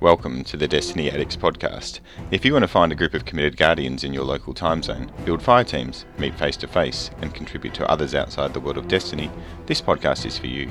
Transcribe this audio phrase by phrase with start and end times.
[0.00, 2.00] Welcome to the Destiny Addicts podcast.
[2.30, 5.12] If you want to find a group of committed guardians in your local time zone,
[5.26, 8.88] build fire teams, meet face to face, and contribute to others outside the world of
[8.88, 9.30] Destiny,
[9.66, 10.70] this podcast is for you.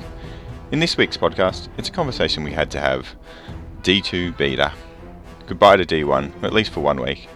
[0.72, 3.14] In this week's podcast, it's a conversation we had to have
[3.82, 4.72] D2 Beta.
[5.46, 7.28] Goodbye to D1, at least for one week.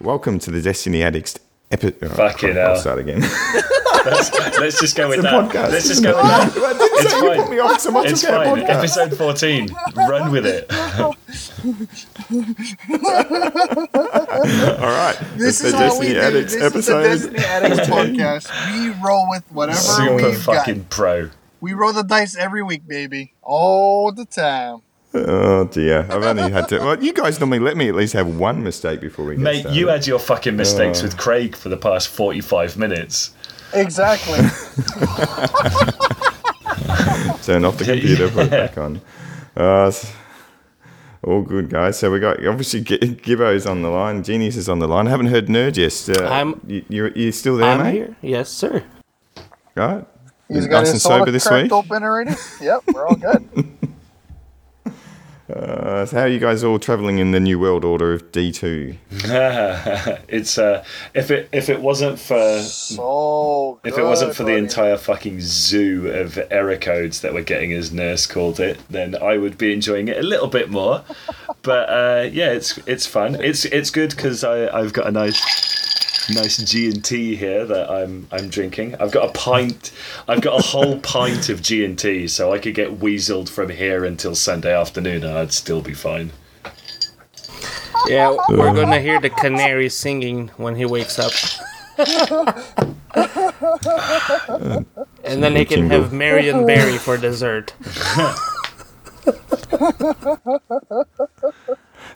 [0.00, 1.36] Welcome to the Destiny Addicts
[1.72, 2.12] episode.
[2.12, 2.76] Fucking oh, I'll hell.
[2.76, 3.24] start again.
[4.06, 5.50] Let's, let's just go with It's a that.
[5.50, 5.70] podcast.
[5.72, 6.40] Let's just go with that.
[6.42, 7.40] I didn't It's say you fine.
[7.42, 8.58] put me off so much It's fine.
[8.60, 9.68] Episode 14.
[9.96, 10.70] Run with it.
[10.74, 11.14] All
[14.80, 15.16] right.
[15.36, 16.20] This it's is the how we Destiny do.
[16.20, 17.06] Addicts This episode.
[17.06, 18.72] is the Destiny Addicts podcast.
[18.72, 20.90] We roll with whatever Super we've fucking got.
[20.90, 21.30] pro.
[21.60, 24.80] We roll the dice every week, baby, all the time.
[25.14, 26.78] Oh dear, I've only had to.
[26.80, 29.60] Well, you guys normally let me at least have one mistake before we get Mate,
[29.60, 29.78] started.
[29.78, 31.04] you had your fucking mistakes Oh.
[31.04, 33.30] with Craig for the past 45 minutes.
[33.74, 34.38] Exactly.
[37.42, 39.00] turn off the computer, put it back on.
[39.56, 39.92] Uh,
[41.22, 41.98] all good, guys.
[41.98, 45.06] So we got obviously G- Gibbo's on the line, Genius is on the line.
[45.06, 46.18] I haven't heard Nerd yet.
[46.20, 47.92] Uh, I'm- you, you're, you're still there, I'm mate?
[47.94, 48.16] here.
[48.22, 48.82] Yes, sir.
[49.74, 50.04] Right?
[50.48, 51.72] He's got nice his and sober this week.
[51.72, 52.32] open already.
[52.60, 53.48] Yep, we're all good.
[55.52, 58.50] Uh, so how are you guys all travelling in the new world order of D
[58.50, 58.96] two?
[59.10, 64.56] it's uh if it if it wasn't for So if it wasn't good, for the
[64.56, 69.36] entire fucking zoo of error codes that we're getting as Nurse called it, then I
[69.36, 71.04] would be enjoying it a little bit more.
[71.60, 73.34] But uh, yeah, it's it's fun.
[73.34, 75.42] It's it's good because I I've got a nice
[76.30, 78.94] nice G and T here that I'm I'm drinking.
[78.96, 79.92] I've got a pint.
[80.28, 83.70] I've got a whole pint of G and T, so I could get weaseled from
[83.70, 86.32] here until Sunday afternoon, and I'd still be fine.
[88.06, 91.32] Yeah, we're gonna hear the canary singing when he wakes up.
[95.24, 97.72] and then he can have Marionberry for dessert.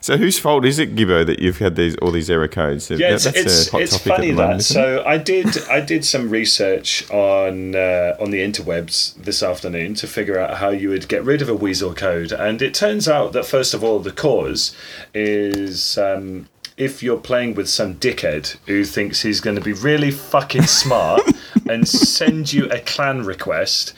[0.01, 2.89] So whose fault is it, Gibbo, that you've had these all these error codes?
[2.89, 4.59] Yeah, it's, That's it's, a hot it's topic at funny moment, that.
[4.59, 4.63] it?
[4.63, 10.07] So I did I did some research on uh, on the interwebs this afternoon to
[10.07, 13.33] figure out how you would get rid of a weasel code, and it turns out
[13.33, 14.75] that first of all the cause
[15.13, 15.97] is.
[15.97, 20.61] Um, if you're playing with some dickhead who thinks he's going to be really fucking
[20.81, 21.21] smart
[21.67, 23.93] and send you a clan request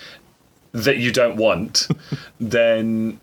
[0.72, 1.88] that you don't want,
[2.40, 3.19] then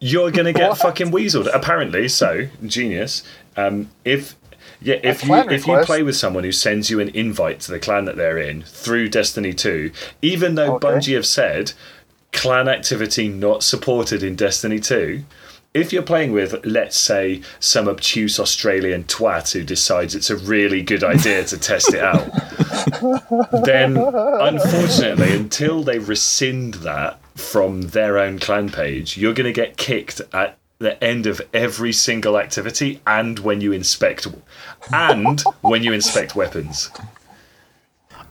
[0.00, 1.48] you're gonna get fucking weaseled.
[1.52, 3.22] Apparently, so genius.
[3.56, 4.36] Um, if
[4.80, 7.78] yeah, if you if you play with someone who sends you an invite to the
[7.80, 9.90] clan that they're in through Destiny Two,
[10.22, 10.86] even though Okay.
[10.86, 11.72] Bungie have said
[12.32, 15.24] clan activity not supported in Destiny Two.
[15.74, 20.82] If you're playing with, let's say, some obtuse Australian twat who decides it's a really
[20.82, 22.24] good idea to test it out,
[23.64, 29.76] then unfortunately, until they rescind that from their own clan page, you're going to get
[29.76, 34.26] kicked at the end of every single activity and when you inspect
[34.92, 36.90] and when you inspect weapons.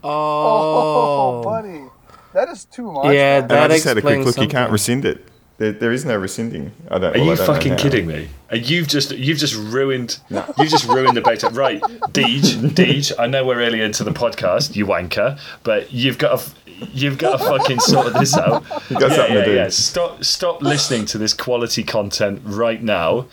[0.03, 1.83] Oh, Oh, buddy,
[2.33, 3.13] that is too much.
[3.13, 3.43] Yeah, man.
[3.43, 4.43] And I that just had a quick explains look.
[4.43, 5.25] You can't rescind it.
[5.57, 6.71] There, there is no rescinding.
[6.89, 7.15] I don't.
[7.15, 7.77] Are well, you don't fucking how.
[7.77, 8.29] kidding me?
[8.51, 11.49] You've just you've just ruined you've just ruined the beta.
[11.49, 13.11] Right, Deej, Deej.
[13.17, 16.51] I know we're early into the podcast, you wanker, but you've got to
[16.93, 18.63] you've got to fucking sort this out.
[18.89, 19.69] You got something to do.
[19.71, 23.25] Stop stop listening to this quality content right now.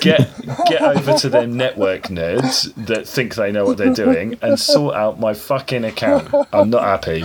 [0.00, 0.30] Get
[0.66, 4.94] get over to them network nerds that think they know what they're doing and sort
[4.94, 6.32] out my fucking account.
[6.52, 7.24] I'm not happy.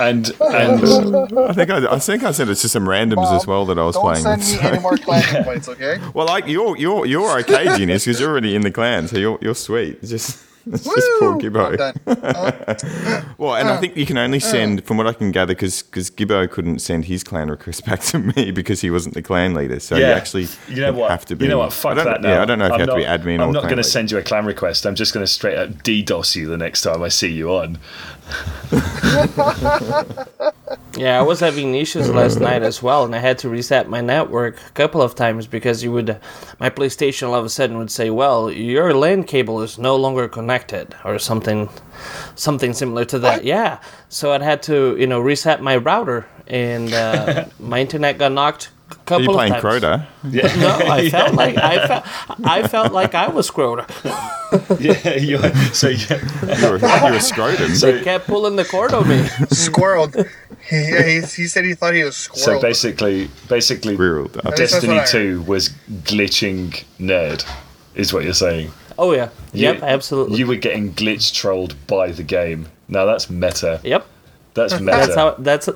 [0.00, 3.66] And and I think I, I think I said it's just some randoms as well
[3.66, 4.50] that I was Don't playing send with.
[4.52, 5.98] me so- any more clan invites, okay?
[6.14, 9.38] Well, like you're you're you're okay, Genius, because you're already in the clan, so you're
[9.42, 9.98] you're sweet.
[10.02, 11.70] It's just it's just poor Gibbo.
[11.70, 11.94] I'm done.
[12.06, 15.82] Uh, Well, and I think you can only send, from what I can gather, because
[15.82, 19.78] Gibbo couldn't send his clan request back to me because he wasn't the clan leader.
[19.80, 21.10] So you actually you know what?
[21.10, 21.44] have to be.
[21.44, 21.72] you know what?
[21.72, 22.28] Fuck I don't, that now.
[22.30, 23.62] Yeah, I don't know if I'm you have not, to be admin I'm or not
[23.64, 24.86] going to send you a clan request.
[24.86, 27.78] I'm just going to straight up DDoS you the next time I see you on.
[30.98, 34.00] Yeah, I was having issues last night as well, and I had to reset my
[34.00, 36.18] network a couple of times because you would,
[36.58, 40.26] my PlayStation all of a sudden would say, "Well, your LAN cable is no longer
[40.26, 40.57] connected,"
[41.04, 41.68] or something,
[42.34, 43.44] something similar to that.
[43.44, 43.78] Yeah,
[44.08, 48.70] so I had to, you know, reset my router, and uh, my internet got knocked
[49.10, 49.82] a Are you playing of times.
[49.82, 50.06] Crota?
[50.30, 50.54] Yeah.
[50.56, 52.04] No, I felt like I felt
[52.46, 53.84] I felt like I was Crota.
[54.80, 55.14] yeah.
[55.16, 56.20] You're, so yeah.
[56.60, 57.72] You're, a- you're a scrotum.
[57.80, 59.18] They kept pulling the cord on me.
[59.52, 60.14] squirreled.
[60.68, 62.38] He, yeah, he, he said he thought he was squirreled.
[62.38, 65.70] So basically, basically, Squirreled Destiny what Two was
[66.04, 67.44] glitching nerd,
[67.94, 68.70] is what you're saying.
[68.98, 70.38] Oh yeah, yep, absolutely.
[70.38, 72.66] You were getting glitch trolled by the game.
[72.88, 73.80] Now that's meta.
[73.84, 74.06] yep,
[74.54, 74.96] That's meta.
[74.98, 75.68] that's how that's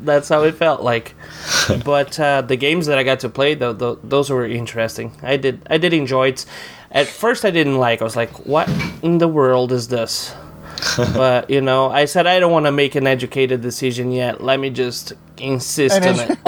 [0.00, 1.14] that's how it felt like.
[1.84, 5.12] but uh, the games that I got to play, though, th- those were interesting.
[5.22, 6.46] I did I did enjoy it.
[6.92, 8.00] At first, I didn't like.
[8.00, 8.68] I was like, "What
[9.02, 10.34] in the world is this?"
[10.96, 14.40] but you know, I said I don't want to make an educated decision yet.
[14.40, 16.38] Let me just insist on it.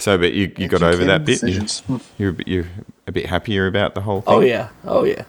[0.00, 1.42] So, but you, you got over that bit.
[1.42, 1.82] You, Decisions.
[2.18, 2.66] you're a bit, you're
[3.06, 4.34] a bit happier about the whole thing.
[4.34, 5.24] Oh yeah, oh yeah.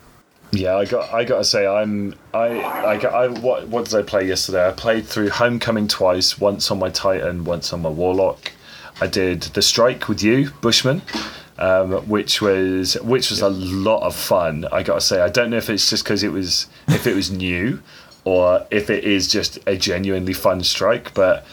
[0.54, 1.14] Yeah, I got.
[1.14, 2.14] I got to say, I'm.
[2.34, 2.60] I.
[2.62, 2.98] I.
[2.98, 3.68] got- I what.
[3.68, 4.68] What did I play yesterday?
[4.68, 6.40] I played through Homecoming twice.
[6.40, 7.44] Once on my Titan.
[7.46, 8.52] Once on my Warlock.
[9.00, 11.02] I did the Strike with you, Bushman,
[11.58, 14.66] um, which was which was a lot of fun.
[14.72, 17.16] I got to say, I don't know if it's just because it was if it
[17.16, 17.82] was new,
[18.26, 21.46] or if it is just a genuinely fun strike, but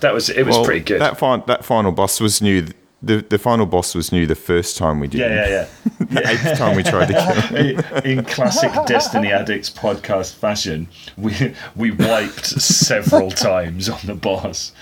[0.00, 1.00] that was it was Well, pretty good.
[1.00, 2.66] That, fin- that final boss was new.
[3.02, 6.06] The, the final boss was new the first time we did yeah, yeah, yeah.
[6.06, 8.02] The eighth time we tried to kill him.
[8.18, 14.72] in classic Destiny Addicts podcast fashion, we we wiped several times on the boss.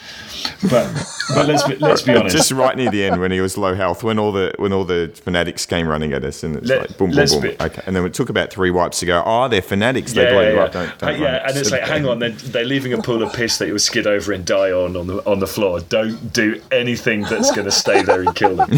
[0.70, 0.92] But
[1.34, 2.36] but let's be, let's be honest.
[2.36, 4.84] Just right near the end when he was low health, when all the when all
[4.84, 7.40] the fanatics came running at us, and it's Let- like boom, boom, boom.
[7.42, 9.22] be- okay, and then it took about three wipes to go.
[9.24, 10.12] Oh, they're fanatics.
[10.12, 10.62] They yeah, blow yeah, you yeah.
[10.64, 10.72] up.
[10.72, 13.32] Don't, don't Uh, yeah, and it's like, hang on, they're, they're leaving a pool of
[13.32, 15.80] piss that you will skid over and die on on the on the floor.
[15.80, 18.70] Don't do anything that's going to stay there and kill them.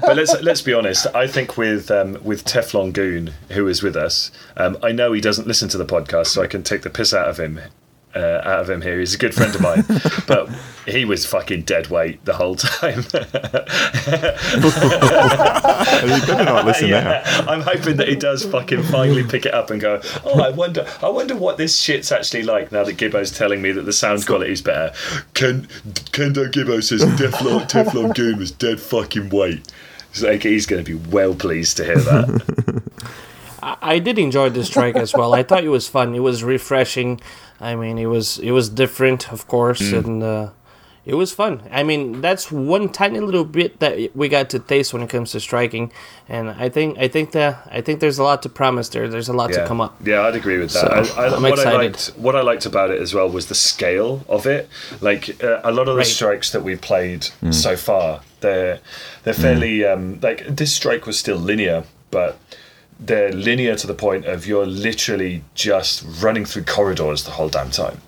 [0.00, 1.06] but let's let's be honest.
[1.14, 5.20] I think with um, with Teflon Goon, who is with us, um, I know he
[5.20, 7.60] doesn't listen to the podcast, so I can take the piss out of him.
[8.14, 9.84] Uh, out of him here, he's a good friend of mine,
[10.26, 10.50] but
[10.86, 12.98] he was fucking dead weight the whole time.
[16.02, 17.22] you better not listen now.
[17.48, 20.02] I'm hoping that he does fucking finally pick it up and go.
[20.24, 23.72] Oh, I wonder, I wonder what this shit's actually like now that Gibbo's telling me
[23.72, 24.94] that the sound quality's better.
[25.32, 25.66] Ken
[26.12, 29.72] Kendo Gibbo says Teflon Teflon Goon was dead fucking weight.
[30.10, 32.82] It's like he's going to be well pleased to hear that.
[33.62, 35.34] I, I did enjoy this track as well.
[35.34, 36.14] I thought it was fun.
[36.14, 37.20] It was refreshing.
[37.62, 40.50] I mean, it was it was different, of course, and uh,
[41.04, 41.62] it was fun.
[41.70, 45.30] I mean, that's one tiny little bit that we got to taste when it comes
[45.32, 45.92] to striking,
[46.28, 49.08] and I think I think that I think there's a lot to promise there.
[49.08, 49.60] There's a lot yeah.
[49.62, 49.94] to come up.
[50.04, 51.06] Yeah, I'd agree with that.
[51.06, 51.78] So, I, I, I'm what I excited.
[51.78, 54.68] liked, what I liked about it as well was the scale of it.
[55.00, 56.06] Like uh, a lot of the Right.
[56.06, 58.80] strikes that we've played so far, they're
[59.22, 62.38] they're fairly um, like this strike was still linear, but
[63.06, 67.70] they're linear to the point of you're literally just running through corridors the whole damn
[67.70, 68.00] time.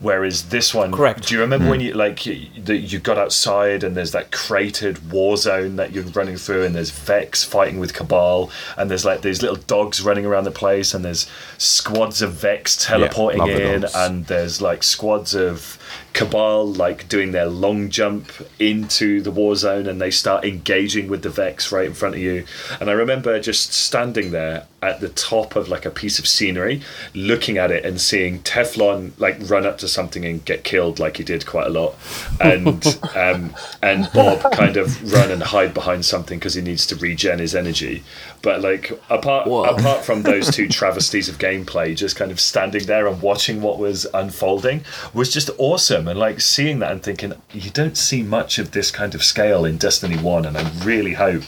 [0.00, 1.26] Whereas this one, Correct.
[1.26, 1.86] Do you remember when hmm.
[1.86, 6.04] you like you, that you got outside and there's that cratered war zone that you're
[6.04, 10.24] running through, and there's Vex fighting with Cabal, and there's like these little dogs running
[10.24, 13.94] around the place, and there's squads of Vex teleporting love the in, dogs.
[13.96, 15.77] and there's like squads of
[16.12, 21.22] Cabal like doing their long jump into the war zone, and they start engaging with
[21.22, 22.44] the Vex right in front of you.
[22.80, 26.80] And I remember just standing there at the top of like a piece of scenery,
[27.14, 31.16] looking at it and seeing Teflon like run up to something and get killed like
[31.16, 31.94] he did quite a lot,
[32.40, 32.84] and
[33.16, 37.38] um, and Bob kind of run and hide behind something because he needs to regen
[37.38, 38.04] his energy.
[38.42, 39.64] But like apart Whoa.
[39.64, 43.78] apart from those two travesties of gameplay, just kind of standing there and watching what
[43.78, 46.07] was unfolding was just awesome.
[46.08, 49.64] And like seeing that and thinking, you don't see much of this kind of scale
[49.64, 51.42] in Destiny One, and I really hope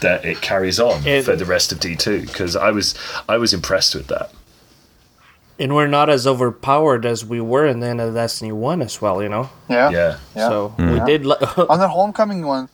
[0.00, 2.94] that it carries on It- for the rest of D two because I was
[3.28, 4.30] I was impressed with that.
[5.58, 9.00] And we're not as overpowered as we were in the end of Destiny One as
[9.02, 9.22] well.
[9.22, 9.90] You know, Yeah.
[9.90, 10.16] Yeah.
[10.34, 10.48] Yeah.
[10.48, 11.26] so we did.
[11.26, 11.36] Li-
[11.68, 12.68] On the homecoming one,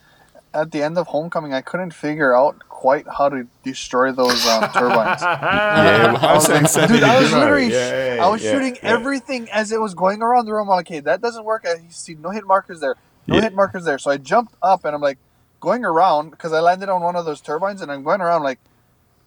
[0.55, 4.71] at the end of homecoming, I couldn't figure out quite how to destroy those um,
[4.71, 5.23] turbines.
[5.23, 8.75] Yeah, I was saying same Dude, I was literally, Yeah, yeah, I was yeah, shooting
[8.77, 8.91] yeah.
[8.97, 10.69] everything as it was going around the room.
[10.69, 11.65] I'm like, okay, that doesn't work.
[11.67, 12.95] I see no hit markers there,
[13.27, 13.41] no Yeah.
[13.43, 13.99] hit markers there.
[13.99, 15.19] So I jumped up and I'm like
[15.59, 18.59] going around because I landed on one of those turbines and I'm going around like,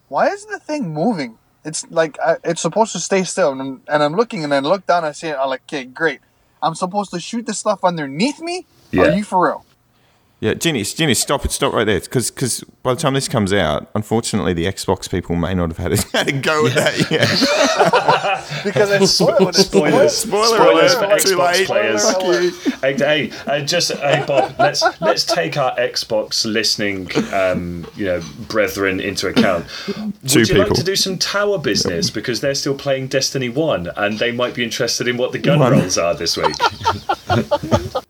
[0.10, 1.38] why is the thing moving?
[1.66, 4.60] It's like I, it's supposed to stay still, and I'm, and I'm looking and I
[4.60, 5.04] look down.
[5.04, 5.38] I see it.
[5.42, 6.20] I'm like, okay, great.
[6.62, 8.66] I'm supposed to shoot the stuff underneath me.
[8.92, 9.04] Yeah.
[9.04, 9.66] Are you for real?
[10.40, 12.00] Yeah, Ginny, Ginny, stop it, stop right there.
[12.00, 15.78] because Because by the time this comes out, unfortunately, the Xbox people may not have
[15.78, 18.46] had a, had a go at that yet.
[18.64, 19.50] Because it's spoiled.
[19.50, 21.68] It's Spoilers, Spoiler spoilers alert, for Xbox late.
[21.68, 22.12] players.
[22.12, 22.82] Fuck.
[22.82, 28.22] Hey, hey, uh, just hey Bob, let's let's take our Xbox listening, um, you know,
[28.48, 29.66] brethren into account.
[30.28, 33.90] Two Would you like to do some tower business because they're still playing Destiny One
[33.96, 35.74] and they might be interested in what the gun One.
[35.74, 36.56] rolls are this week?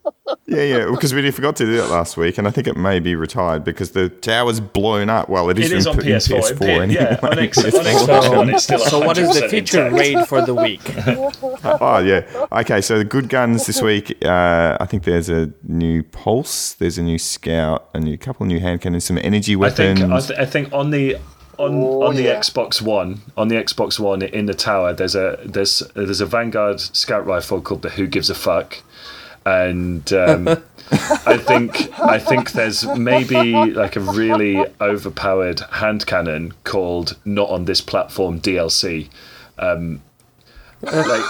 [0.50, 3.00] Yeah, yeah, because we forgot to do that last week, and I think it may
[3.00, 5.30] be retired because the tower's blown up.
[5.30, 6.40] Well, it is, It is in, on in PS4.
[6.40, 6.94] PS4 P- anyway.
[6.94, 7.84] yeah, on, X- on PS4.
[8.08, 8.80] Xbox One, it's still.
[8.80, 9.96] so, what is the 100% feature intact.
[9.96, 10.82] raid for the week?
[11.82, 12.46] Oh yeah.
[12.52, 14.24] Okay, so the good guns this week.
[14.24, 16.74] Uh, I think there's a new pulse.
[16.74, 20.00] There's a new scout, a new couple of new hand cannons, some energy I think
[20.00, 20.26] weapons.
[20.26, 21.16] I, th- I think on the
[21.58, 22.40] on Oh, on the yeah.
[22.40, 26.80] Xbox One, on the Xbox One in the tower, there's a there's there's a Vanguard
[26.80, 28.82] scout rifle called the Who Gives a Fuck,
[29.46, 30.46] and um,
[30.92, 37.66] I think I think there's maybe like a really overpowered hand cannon called Not on
[37.66, 39.10] This Platform DLC.
[39.58, 40.02] Um,
[40.82, 41.24] like,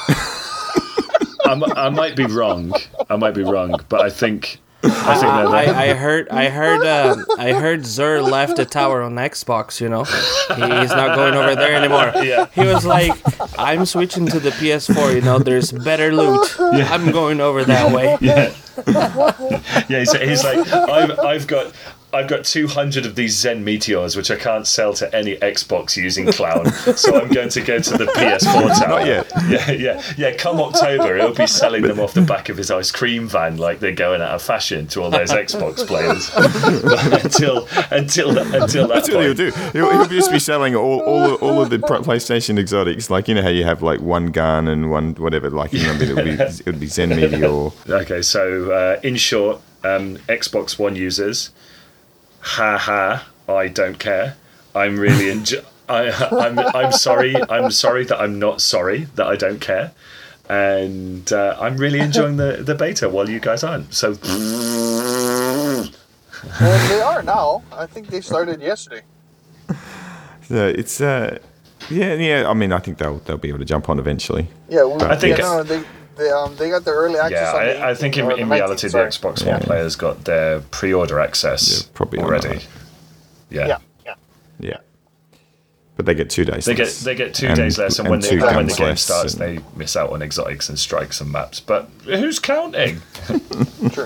[1.46, 2.74] I'm, I might be wrong.
[3.10, 7.26] I might be wrong, but I think I think I, I heard I heard um,
[7.38, 9.82] I heard Xur left the tower on Xbox.
[9.82, 12.14] You know, he's not going over there anymore.
[12.24, 12.48] Yeah.
[12.54, 13.12] He was like,
[13.60, 15.16] "I'm switching to the PS4.
[15.16, 16.56] You know, there's better loot.
[16.60, 18.54] I'm going over that way." yeah,
[19.90, 20.00] yeah.
[20.00, 21.74] He's, he's like, I've, I've got.
[22.12, 26.32] I've got 200 of these Zen Meteors, which I can't sell to any Xbox using
[26.32, 26.66] clown.
[26.96, 28.90] so I'm going to go to the PS4 tower.
[28.90, 29.32] Not yet.
[29.48, 30.36] Yeah, yeah, yeah.
[30.36, 33.80] Come October, he'll be selling them off the back of his ice cream van like
[33.80, 36.30] they're going out of fashion to all those Xbox players.
[37.24, 39.52] Until until until that That's what he'll do.
[39.74, 43.10] He'll, he'll just be selling all, all, all of the PlayStation exotics.
[43.10, 45.94] Like, you know how you have like one gun and one whatever, like, you know,
[45.94, 47.72] it'll be, it'll be Zen Meteor.
[47.90, 51.52] Okay, so uh, in short, um, Xbox One users,
[52.42, 54.36] ha ha, I don't care.
[54.76, 57.36] I'm really enjo- I, I'm I'm sorry.
[57.50, 59.92] I'm sorry that I'm not sorry that I don't care,
[60.48, 63.94] and uh, I'm really enjoying the the beta while you guys aren't.
[63.94, 64.16] So
[66.62, 67.64] And they are now.
[67.72, 69.02] I think they started yesterday.
[70.50, 71.38] So it's, uh,
[71.92, 72.50] yeah, yeah.
[72.50, 74.48] I mean, I think they'll, they'll be able to jump on eventually.
[74.68, 75.84] Yeah, we, I think yeah, no, no, they
[76.20, 77.32] they um they got the early access.
[77.54, 78.98] yeah, on the I, I think in, 18th or in reality 19th, the.
[79.28, 79.66] Xbox One Yeah.
[79.66, 82.60] players got their pre-order access Yeah, probably already.
[83.50, 83.68] Yeah.
[83.68, 84.14] Yeah, yeah.
[84.60, 84.78] Yeah.
[85.96, 87.02] But they get two days They get less.
[87.04, 89.64] they get two And- days less, and, when, they, when the game starts, and- they
[89.76, 91.60] miss out on exotics and strikes and maps.
[91.60, 93.02] But who's counting?
[93.92, 94.06] True.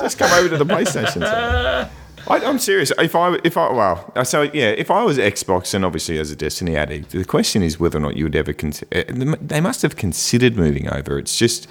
[0.00, 1.90] Just come over to the PlayStation.
[2.28, 2.92] I, I'm serious.
[2.98, 6.36] If I, if I, well, so yeah, if I was Xbox and obviously as a
[6.36, 9.04] Destiny addict, the question is whether or not you would ever consider.
[9.04, 11.18] They must have considered moving over.
[11.18, 11.66] It's just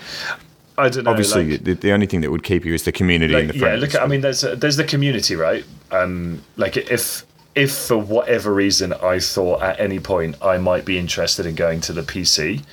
[0.77, 1.11] I don't know.
[1.11, 3.53] obviously like- the, the only thing that would keep you is the community and like,
[3.53, 3.81] the yeah friends.
[3.93, 8.93] look i mean there's there's the community right um like if if for whatever reason
[8.93, 12.63] i thought at any point i might be interested in going to the pc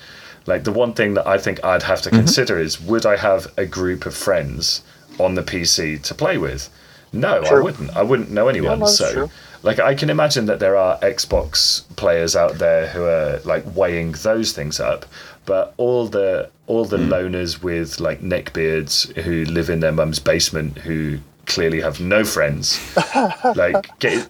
[0.47, 2.19] like the one thing that i think i'd have to Mm-hmm.
[2.19, 4.83] consider is would i have a group of friends
[5.19, 6.69] on the pc to play with
[7.15, 9.31] no i wouldn't i wouldn't know anyone no, so true.
[9.63, 14.13] like i can imagine that there are xbox players out there who are like weighing
[14.23, 15.07] those things up
[15.47, 17.13] but all the all the hmm.
[17.13, 22.81] loners with like neckbeards who live in their mum's basement who clearly have no friends
[23.55, 24.29] like get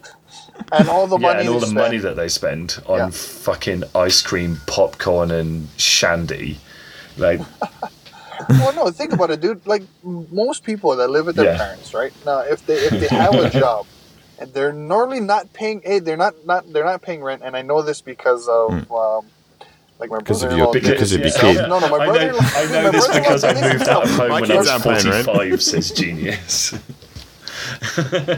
[0.72, 1.40] And all the yeah money.
[1.40, 1.74] and all the spend.
[1.78, 3.10] money that they spend on Yeah.
[3.10, 6.58] fucking ice cream popcorn and shandy
[7.16, 7.40] like
[8.48, 9.66] Well, no, think about it, dude.
[9.66, 11.58] Like most people that live with their Yeah.
[11.58, 12.12] parents, right?
[12.26, 13.86] Now, if they if they have a job
[14.38, 17.62] and they're normally not paying, hey, they're not not they're not paying rent, and I
[17.62, 18.90] know this because of.
[18.90, 19.26] Um,
[20.00, 20.18] like my.
[20.18, 20.72] Because of brother-in-law.
[20.72, 21.56] your- because of your himself.
[21.56, 21.68] kid.
[21.68, 22.50] No, no, my I know, brother-in-law.
[22.56, 24.10] I know this because I moved out of himself.
[24.10, 25.24] home when I was aren't paying rent.
[25.26, 26.72] 45, says Genius.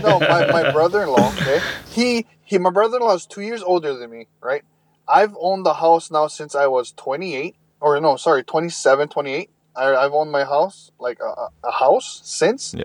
[0.03, 1.33] no, my, my brother-in-law.
[1.35, 1.61] Okay,
[1.91, 2.59] he he.
[2.59, 4.27] My brother-in-law is two years older than me.
[4.41, 4.63] Right.
[5.09, 9.51] I've owned the house now since I was 28, or no, sorry, 27, 28.
[9.77, 12.75] I, I've owned my house, like a, a- house, since.
[12.75, 12.85] Yeah.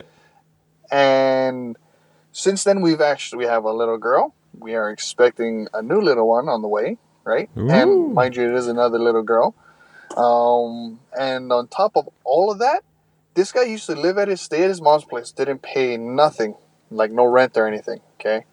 [0.91, 1.77] And
[2.31, 4.33] since then, we've actually we have a little girl.
[4.59, 7.49] We are expecting a new little one on the way, right?
[7.57, 7.69] Ooh.
[7.69, 9.55] And mind you, it is another little girl.
[10.17, 12.83] Um, and on top of all of that,
[13.33, 15.31] this guy used to live at his stay at his mom's place.
[15.31, 16.55] Didn't pay nothing,
[16.89, 18.01] like no rent or anything.
[18.19, 18.43] Okay,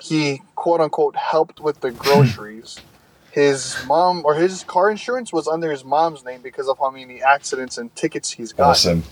[0.00, 2.80] he quote unquote helped with the groceries.
[3.36, 7.22] His mom or his car insurance was under his mom's name because of how many
[7.22, 8.70] accidents and tickets he's got.
[8.70, 9.02] Awesome.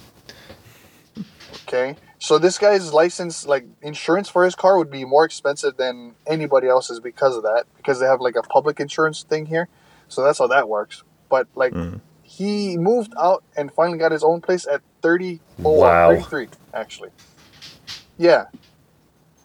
[1.68, 1.94] Okay.
[2.18, 6.68] So this guy's license, like insurance for his car, would be more expensive than anybody
[6.68, 7.64] else's because of that.
[7.76, 9.68] Because they have like a public insurance thing here,
[10.08, 11.04] so that's how that works.
[11.28, 12.00] But like, Mm.
[12.22, 15.42] he moved out and finally got his own place at thirty.
[15.62, 16.08] Oh, Wow.
[16.14, 17.10] 33 actually.
[18.16, 18.46] Yeah.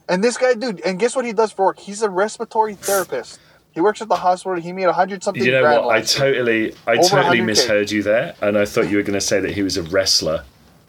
[0.07, 1.79] And this guy, dude, and guess what he does for work?
[1.79, 3.39] He's a respiratory therapist.
[3.79, 4.59] He works at the hospital.
[4.59, 5.41] He made a hundred something.
[5.41, 5.95] You know grand what?
[5.95, 9.39] I totally, I totally misheard you there, and I thought you were going to say
[9.39, 10.43] that he was a wrestler,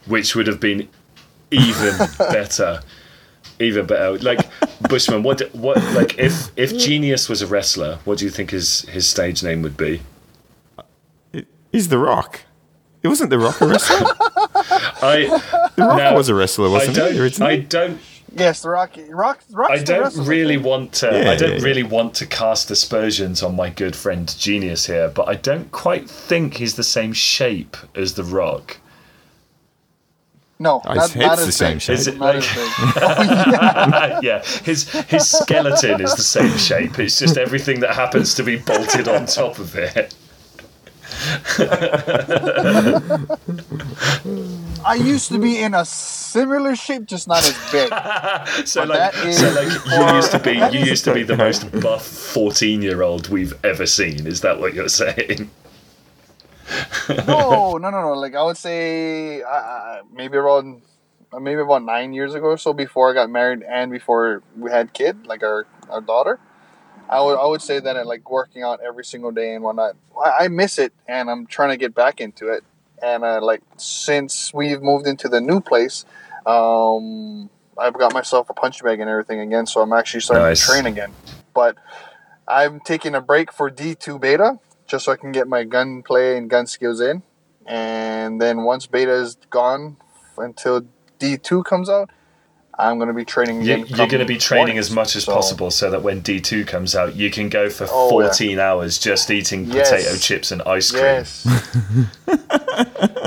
[0.07, 0.89] which would have been
[1.53, 2.81] even better,
[3.61, 4.19] even better.
[4.19, 4.41] Like
[4.89, 8.81] Bushman, what, what, like if if Genius was a wrestler, what do you think his
[8.89, 10.03] his stage name would be?
[11.71, 12.41] He's The Rock.
[13.05, 13.99] It wasn't The Rock a wrestler?
[15.01, 17.21] I The Rock Now, was a wrestler, wasn't he?
[17.21, 17.53] Originally?
[17.53, 18.01] I don't,
[18.33, 18.93] Yes, the Rock.
[19.09, 19.41] Rock.
[19.51, 20.65] Rock's I don't really dude.
[20.65, 21.07] want to.
[21.07, 21.63] Yeah, I don't yeah, yeah.
[21.65, 26.09] really want to cast aspersions on my good friend Genius here, but I don't quite
[26.09, 28.79] think he's the same shape as The Rock.
[30.59, 31.81] No, Oh, not, his not head's as the same big.
[31.83, 31.95] shape.
[31.99, 33.03] Is it Not like- as big.
[33.03, 36.99] Oh, yeah, his his skeleton is the same shape.
[36.99, 40.15] It's just everything that happens to be bolted on top of it.
[44.85, 47.93] I used to be in a similar shape, just not as big.
[48.67, 51.37] So like, that is so like you used to be you used to be the
[51.37, 54.27] most buff fourteen year old we've ever seen.
[54.27, 55.51] Is that what you're saying?
[57.27, 58.13] no, no, no, no.
[58.15, 60.83] Like I would say, uh, maybe around,
[61.39, 64.93] maybe about nine years ago or so, before I got married and before we had
[64.93, 66.39] kid, like our our daughter.
[67.11, 69.97] I would I would say that I like working out every single day and whatnot.
[70.17, 72.63] I, I miss it, and I'm trying to get back into it.
[73.03, 76.05] And uh, like since we've moved into the new place,
[76.47, 79.67] um, I've got myself a punch bag and everything again.
[79.67, 80.61] So I'm actually starting Nice.
[80.65, 81.13] to train again.
[81.53, 81.77] But
[82.47, 86.37] I'm taking a break for D2 beta just so I can get my gun play
[86.37, 87.23] and gun skills in.
[87.67, 89.97] And then once beta is gone
[90.37, 90.83] until
[91.19, 92.11] D2 comes out,
[92.81, 93.87] I'm going to be training You, again.
[93.89, 96.41] you're going to be come training as much as So- possible so that when D
[96.41, 98.29] two comes out, you can go for Oh, yeah.
[98.29, 99.91] 14 hours just eating Yes.
[99.91, 101.03] potato chips and ice cream.
[101.03, 101.47] Yes.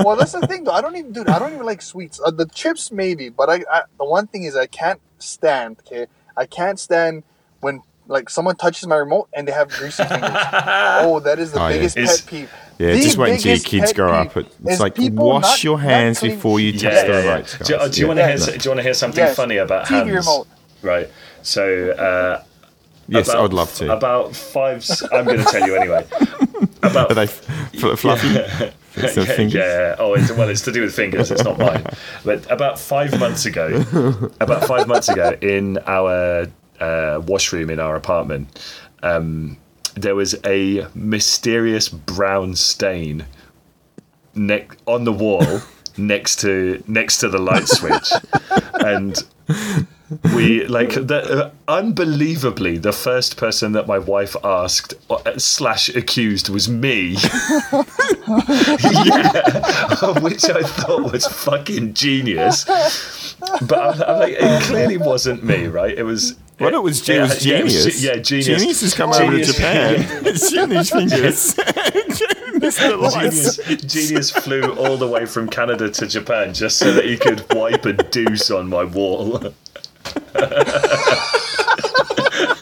[0.04, 0.72] well, that's the thing, though.
[0.72, 1.28] I don't even, dude.
[1.28, 2.20] I don't even like sweets.
[2.24, 3.82] Uh, the chips, maybe, but I, I.
[3.98, 5.76] The one thing is, I can't stand.
[5.80, 6.06] Okay,
[6.36, 7.22] I can't stand
[7.60, 10.30] when like someone touches my remote and they have greasy fingers.
[10.32, 12.50] oh, that is the Oh, biggest Is- pet peeve.
[12.78, 14.36] Yeah, The just wait until your kids grow up.
[14.36, 17.30] It- is like wash not- your hands before you touch Yeah, the yeah, yeah.
[17.34, 17.58] remote.
[17.64, 18.36] Do, you- do you want to hear?
[18.36, 19.36] Do you want to hear something Yes.
[19.36, 20.26] funny about TV hands?
[20.26, 20.46] remote.
[20.82, 21.08] Right.
[21.42, 22.42] So uh,
[23.06, 23.92] Yes, about- I would love to.
[23.92, 24.84] About five.
[25.12, 26.04] I'm going to tell you anyway.
[26.82, 28.28] About Are they f- fluffy?
[28.96, 29.54] Yeah, fingers?
[29.54, 29.96] yeah.
[29.98, 31.30] Oh, it's, well, it's to do with fingers.
[31.32, 31.84] It's not mine.
[32.24, 33.82] But about five months ago,
[34.40, 36.46] about five months ago, in our
[36.80, 38.60] uh, washroom in our apartment,
[39.02, 39.56] um,
[39.94, 43.26] there was a mysterious brown stain
[44.34, 45.60] ne- on the wall
[45.96, 48.10] next to next to the light switch,
[48.74, 49.22] and
[50.34, 56.48] we like the, uh, unbelievably the first person that my wife asked uh, slash accused
[56.48, 57.16] was me.
[58.26, 59.74] Yeah
[60.20, 62.64] which i thought was fucking genius.
[62.64, 65.96] But I'm, I'm like it clearly wasn't me right?
[65.96, 68.00] It was Well, it was, it was yeah, it was genius.
[68.00, 68.46] ge- yeah, genius.
[68.46, 69.94] Genius has come over to Japan.
[70.26, 71.54] It's genius fingers.
[72.54, 73.56] Genius.
[73.56, 77.44] Genius, Genius flew all the way from Canada to Japan just so that he could
[77.52, 79.52] wipe a deuce on my wall.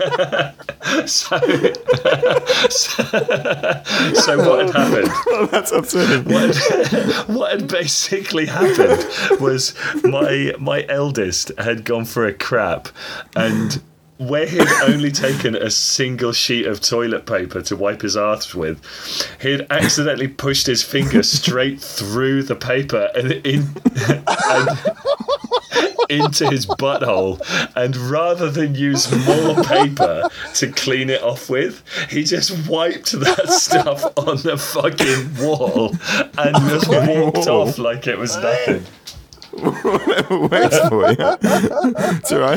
[1.06, 1.38] so,
[2.68, 5.10] so, what had happened?
[5.50, 6.24] That's upsetting.
[6.32, 9.06] What had, what had basically happened
[9.40, 12.88] was my my eldest had gone for a crap
[13.36, 13.80] and
[14.28, 18.80] where he'd only taken a single sheet of toilet paper to wipe his arse with,
[19.40, 23.68] he'd accidentally pushed his finger straight through the paper and, in,
[24.06, 24.68] and
[26.08, 27.40] into his butthole.
[27.74, 33.48] And rather than use more paper to clean it off with, he just wiped that
[33.48, 35.90] stuff on the fucking wall
[36.38, 38.84] and just walked off like it was nothing.
[39.62, 41.16] Whatever works for you.
[41.18, 42.56] It's all right.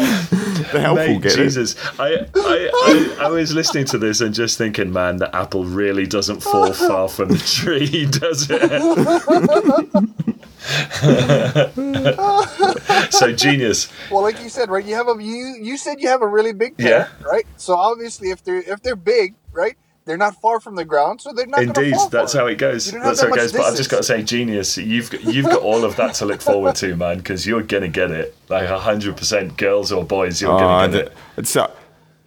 [0.71, 1.35] The help will Mate, get it.
[1.35, 5.65] Jesus, I, I, I, I was listening to this and just thinking, man, the apple
[5.65, 8.61] really doesn't fall far from the tree, does it?
[13.11, 13.91] so genius.
[14.09, 14.85] Well, like you said, right?
[14.85, 15.57] You have a you.
[15.61, 17.45] You said you have a really big pair, right?
[17.57, 21.33] So obviously, if they're if they're big, right, they're not far from the ground, so
[21.33, 21.63] they're not.
[21.63, 22.41] Indeed, fall that's far.
[22.43, 22.85] how it goes.
[22.87, 23.53] You don't That's how it goes.
[23.53, 26.15] much But I've just got to say, genius, you've got, you've got all of that
[26.15, 28.35] to look forward to, man, because you're gonna get it.
[28.49, 31.17] Like hundred percent, girls or boys, you're Oh, gonna get the- it.
[31.37, 31.71] it's uh,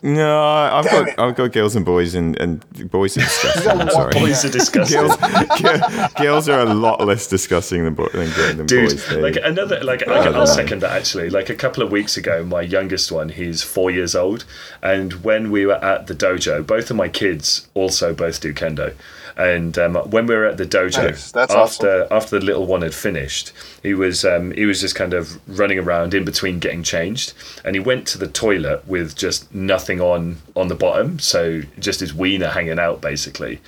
[0.03, 1.19] no, I've Damn got it.
[1.19, 3.71] I've got girls and boys and, and boys are disgusting.
[3.81, 4.13] I'm sorry.
[4.13, 5.01] Boys are disgusting.
[5.01, 5.17] Girls,
[5.61, 9.09] girl- girls are a lot less disgusting than, bo- than, than Dude, boys.
[9.09, 10.41] They- like another, like I don't know.
[10.41, 11.31] I'll second that actually.
[11.31, 14.45] Like a couple of weeks ago, my youngest one, he's four years old,
[14.83, 18.95] and when we were at the dojo, both of my kids also both do kendo.
[19.39, 22.93] And um, when we were at the dojo, Nice, after after the little one had
[22.93, 23.53] finished,
[23.85, 27.77] he was um, he was just kind of running around in between getting changed, and
[27.77, 32.13] he went to the toilet with just nothing on on the bottom, so just his
[32.13, 33.61] wiener hanging out basically.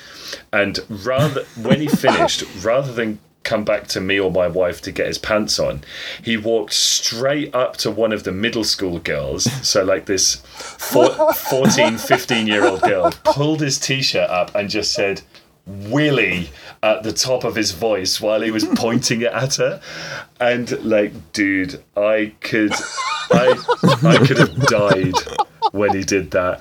[0.53, 4.93] And rather when he finished, rather than come back to me or my wife to
[4.93, 5.83] get his pants on,
[6.23, 9.45] he walked straight up to one of the middle school girls.
[9.67, 14.69] So, like this four, 14, 15 year old girl, pulled his t shirt up and
[14.69, 15.23] just said,
[15.67, 16.51] Willy
[16.83, 19.81] at the top of his voice while he was pointing it at her.
[20.41, 22.73] And, like, dude, I could.
[23.33, 23.55] I,
[24.03, 25.15] I could have died
[25.71, 26.61] when he did that.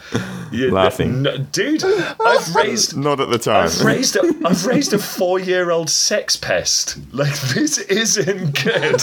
[0.51, 1.23] Yeah, Laughing.
[1.23, 1.83] no, dude.
[1.83, 2.95] I've raised.
[2.97, 3.65] Not at the time.
[3.65, 6.97] I've raised a, I've raised a four-year-old sex pest.
[7.11, 9.01] Like this isn't good.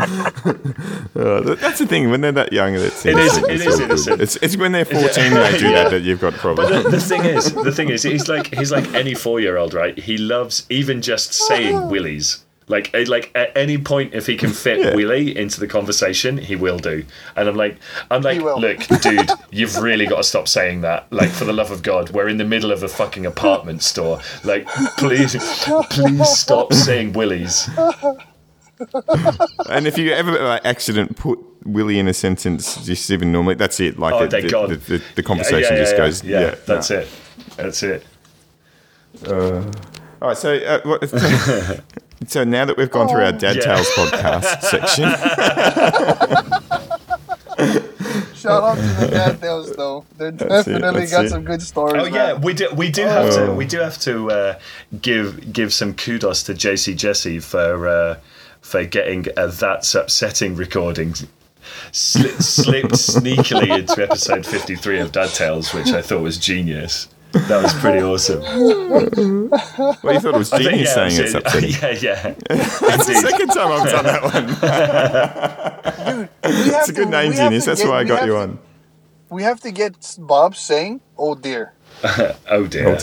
[0.00, 2.10] Uh, that's the thing.
[2.10, 3.46] When they're that young, it's It is- innocent.
[3.50, 3.84] it It's is all good.
[3.90, 4.20] innocent.
[4.22, 5.00] It's, it's when they're 14
[5.34, 5.82] they do Yeah.
[5.84, 6.84] that that you've got But problems.
[6.84, 9.98] the, the thing is, the thing is, he's like he's like any four-year-old, right?
[9.98, 12.44] He loves even just saying willies.
[12.68, 14.94] Like eh, like at any point, if he can fit Yeah.
[14.94, 17.04] Willie into the conversation, he will do.
[17.36, 17.76] And I'm like,
[18.12, 21.12] I'm like, look, dude, you've really got to stop saying that.
[21.12, 24.20] Like, for the love of God, we're in the middle of a fucking apartment store.
[24.44, 25.34] Like, please,
[25.90, 27.68] please stop saying willies.
[29.68, 33.80] And if you ever by accident put Willie in a sentence, just even normally, that's
[33.80, 33.98] it.
[33.98, 34.68] Like Oh, the, they're the, gone.
[34.70, 36.24] the, the, the conversation Yeah, yeah, just yeah, goes.
[36.24, 36.96] Yeah, Yeah, that's no.
[36.98, 37.08] it.
[37.56, 38.06] That's it.
[39.28, 41.08] All right, so uh, what,
[42.28, 43.62] so now that we've gone through our Dad Yeah.
[43.62, 45.08] Tales podcast section,
[48.34, 50.04] Shout out to the dad tales though.
[50.16, 51.30] They That's it, definitely got it.
[51.30, 52.02] some good stories.
[52.02, 52.40] Oh yeah, man.
[52.40, 52.68] we do.
[52.74, 53.46] We do have to.
[53.48, 53.54] Oh.
[53.54, 54.58] We do have to uh,
[55.02, 58.18] give give some kudos to JC Jesse for uh,
[58.70, 61.12] for getting uh, that's upsetting recording
[61.92, 67.08] sli- slipped sneakily into episode fifty three of Dad Tales, which I thought was genius.
[67.32, 68.40] That was pretty awesome.
[70.02, 71.70] well, you thought it was I think, genius saying it's it- upsetting.
[71.80, 72.34] Yeah, yeah.
[72.48, 74.46] That's the second time I've done that one.
[76.52, 77.64] Dude, It's a good name, genius.
[77.66, 78.58] That's why I got you on.
[79.30, 81.72] We have to get Bob saying, "Oh dear."
[82.48, 82.98] Oh dear.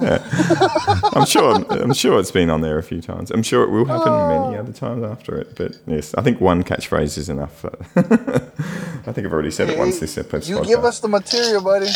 [0.00, 1.64] I'm sure.
[1.70, 3.30] I'm sure it's been on there a few times.
[3.30, 5.56] I'm sure it will happen many other times after it.
[5.56, 7.64] But yes, I think one catchphrase is enough.
[7.96, 10.48] I think I've already said it once this episode.
[10.48, 11.90] You give us the material, buddy.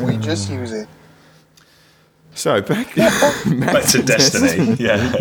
[0.00, 0.88] We just use it.
[2.34, 4.74] so back Back to Destiny.
[4.78, 5.12] Yeah.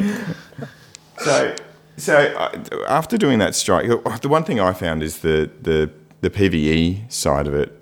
[1.20, 1.56] So,
[1.98, 3.88] so uh, after doing that strike,
[4.22, 5.90] the one thing I found is the the
[6.22, 7.74] the PVE side of it.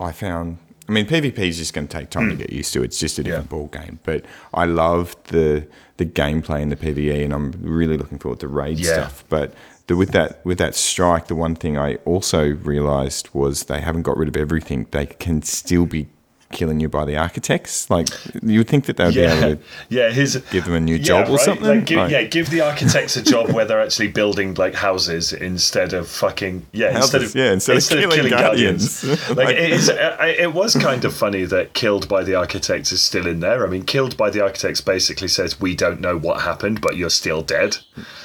[0.00, 0.58] I found.
[0.88, 2.82] I mean, PvP is just going to take time to get used to.
[2.82, 3.54] It's just a different Hmm.
[3.54, 3.58] Yeah.
[3.60, 3.98] ball game.
[4.04, 5.66] But I love the
[5.96, 8.92] the gameplay in the PVE, and I'm really looking forward to raid Yeah.
[8.94, 9.24] stuff.
[9.28, 9.54] But
[9.86, 14.02] the, with that with that strike, the one thing I also realized was they haven't
[14.02, 14.86] got rid of everything.
[14.90, 16.08] They can still be
[16.52, 17.90] killing you by the architects.
[17.90, 18.08] Like
[18.42, 20.10] you would think that they would be able to yeah.
[20.10, 21.40] His give them a new job or right?
[21.40, 21.66] something.
[21.66, 25.32] Like, give, Like- yeah, give the architects a job where they're actually building like houses
[25.32, 29.04] instead of fucking yeah instead of yeah, instead of killing guardians.
[29.28, 33.02] like, Like- it, is, it was kind of funny that killed by the architects is
[33.02, 33.66] still in there.
[33.66, 37.10] I mean, killed by the architects basically says we don't know what happened, but you're
[37.10, 37.76] still dead.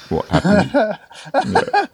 [0.08, 0.98] what happened.
[1.50, 1.86] Yeah.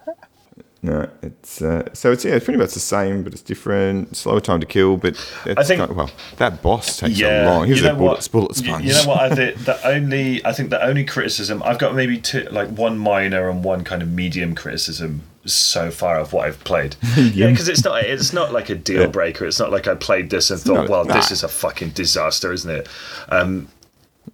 [0.86, 4.16] No, it's uh, so it's yeah, it's pretty much the same, but it's different.
[4.16, 7.44] Slower time to kill, but it's I think- kind of- well, that boss takes Yeah,
[7.44, 7.64] a long.
[7.66, 8.84] He was you a bullet, bullet You- sponge.
[8.84, 9.20] You, know what?
[9.20, 12.98] I think the only I think the only criticism I've got maybe two like one
[12.98, 16.96] minor and one kind of medium criticism so far of what I've played.
[17.16, 19.44] yeah, because it's not it's not like a deal breaker.
[19.46, 22.52] It's not like I played this and thought, not- well, this is a fucking disaster,
[22.52, 22.88] isn't it?
[23.28, 23.68] Um,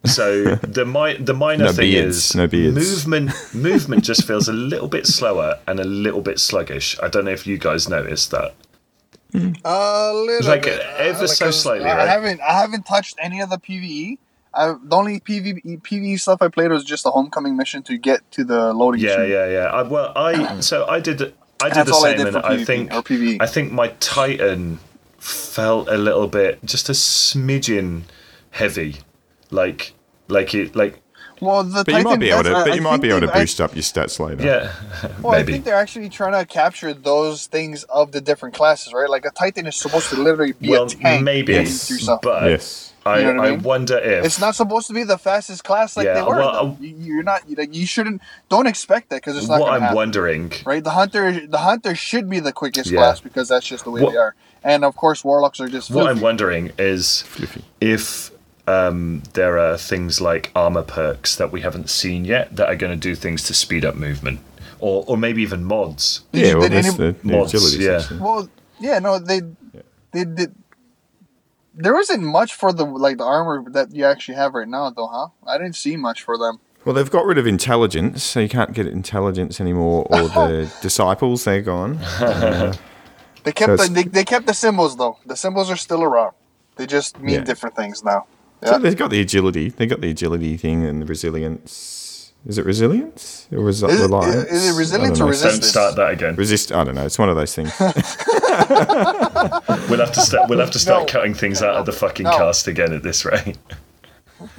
[0.05, 2.75] so the mi- the minor No thing beards, is no beards.
[2.75, 6.99] movement movement just feels a little bit slower and a little bit sluggish.
[7.03, 8.55] I don't know if you guys noticed that.
[9.65, 10.81] A little Like, bit.
[10.99, 12.09] ever uh, so slightly, I right?
[12.09, 12.41] haven't.
[12.43, 14.19] I haven't touched any of the PVE.
[14.55, 18.31] I, the only PVE, PVE stuff I played was just the homecoming mission to get
[18.33, 19.31] to the loading Yeah, screen.
[19.31, 19.65] yeah, yeah.
[19.67, 21.23] I, well, I so I did
[21.62, 23.38] I did That's the all I same, did and for I think or PvE.
[23.41, 24.79] I think my Titan
[25.19, 28.03] felt a little bit just a smidgen
[28.51, 28.97] heavy,
[29.53, 29.93] like
[30.29, 31.01] like it like
[31.41, 32.49] Well, the but you Titan might be able to.
[32.51, 34.19] does- I- But I you might be able to they- I- boost up your stats
[34.19, 34.45] later.
[34.45, 34.73] yeah,
[35.21, 39.09] Well, I think they're actually trying to capture those things of the different classes, right?
[39.11, 41.23] Like a Titan is supposed to literally be well, a tank.
[41.25, 42.21] maybe, and do stuff.
[42.23, 42.88] but Yes.
[43.05, 45.65] I, You know what I I wonder if it's not supposed to be the fastest
[45.65, 46.37] class like Yeah, they were.
[46.37, 47.43] well, uh, You- You're not.
[47.49, 48.23] You, like, you shouldn't.
[48.49, 49.97] Don't expect that because it's not what I'm happen.
[49.97, 50.53] wondering.
[50.65, 53.01] Right, the hunter, the hunter should be the quickest Yeah.
[53.01, 54.37] class because that's just the way What- they are.
[54.62, 55.91] And of course, warlocks are just.
[55.91, 57.65] What I'm wondering is Fluffy.
[57.81, 58.31] if
[58.66, 62.92] um, there are things like armor perks that we haven't seen yet that are going
[62.92, 64.40] to do things to speed up movement,
[64.79, 66.22] or or maybe even mods.
[66.33, 67.98] Did Yeah, you- well, that's any- the mods, agility yeah.
[67.98, 68.20] section.
[68.20, 68.48] Well,
[68.81, 69.40] yeah, no, they,
[70.12, 70.55] they did.
[71.75, 75.07] There isn't much for the like the armor that you actually have right now, though,
[75.07, 75.29] huh?
[75.46, 76.61] I didn't see much for them.
[76.85, 80.05] Well, they've got rid of intelligence, so you can't get intelligence anymore.
[80.11, 81.98] Or the disciples, they're gone.
[83.44, 85.16] They kept So the, they, they kept the symbols though.
[85.27, 86.35] The symbols are still around.
[86.77, 87.40] They just mean Yeah.
[87.44, 88.27] different things now.
[88.64, 89.68] So they've got the agility.
[89.70, 92.33] They got the agility thing and the resilience.
[92.44, 94.51] Is it resilience or is it Is it- reliance?
[94.51, 95.61] is it resilience don't or resistance?
[95.61, 96.35] Don't start that again.
[96.37, 96.72] Resist.
[96.72, 97.07] I don't know.
[97.07, 97.72] It's one of those things.
[99.88, 100.48] We'll have to start.
[100.48, 101.07] We'll have to start No.
[101.12, 102.31] cutting things out of the fucking No.
[102.37, 103.57] cast again at this rate.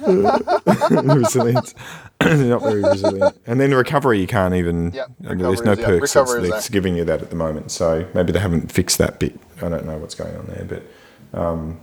[0.00, 1.74] resilient.
[2.20, 3.38] They're not very resilient.
[3.46, 4.92] And then recovery, you can't even.
[4.92, 7.70] Yeah, there's no recovery yeah, perks that's, that's giving you that at the moment.
[7.70, 11.38] So maybe they haven't fixed that bit I don't know what's going on there, but
[11.38, 11.80] um,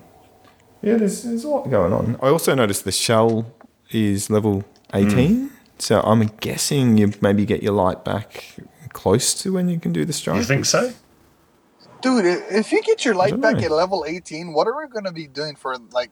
[0.81, 2.17] yeah, there's there's a lot going on.
[2.21, 3.53] I also noticed the shell
[3.91, 4.63] is level
[4.93, 5.55] eighteen, hmm.
[5.79, 8.55] so I'm guessing you maybe get your light back
[8.93, 10.37] close to when you can do the strike.
[10.37, 10.93] You think so?
[12.01, 13.65] Dude, if you get your light back know.
[13.65, 16.09] at level 18, what are we going to be doing for like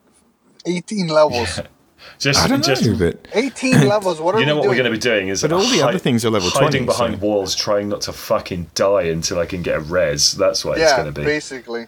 [0.65, 1.59] 18 levels?
[2.17, 4.77] Just, I don't just know, but 18 levels, what are you know we what doing?
[4.77, 6.85] we're going to be doing is But all the other things are level hiding 20,
[6.85, 10.31] behind so- walls, trying not to fucking die until I can get a res.
[10.31, 11.25] That's what it's going to be.
[11.25, 11.87] basically.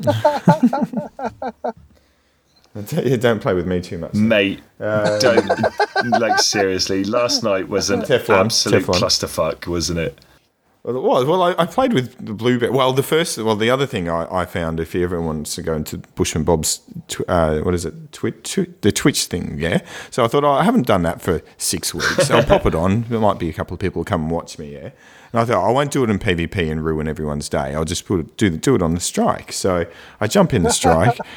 [2.92, 4.14] yeah, don't play with me too much.
[4.14, 5.46] Mate, don't
[6.20, 7.04] like seriously.
[7.04, 9.00] Last night was an Teflon, absolute Teflon.
[9.00, 10.18] clusterfuck, wasn't it?
[10.84, 11.24] Well, it was.
[11.26, 12.70] Well, I, I played with the Blueberry.
[12.70, 15.74] Well, the first, well, the other thing I, I found, if everyone wants to go
[15.74, 19.80] into Bushman Bob's, tw- uh, what is it, Twitch, tw- the Twitch thing, yeah.
[20.10, 22.30] So I thought oh, I haven't done that for six weeks.
[22.30, 23.02] I'll pop it on.
[23.08, 24.90] There might be a couple of people who come and watch me, yeah.
[25.32, 27.74] And I thought I won't do it in PvP and ruin everyone's day.
[27.74, 29.52] I'll just put it, do do it on the strike.
[29.52, 29.84] So
[30.20, 31.18] I jump in the strike.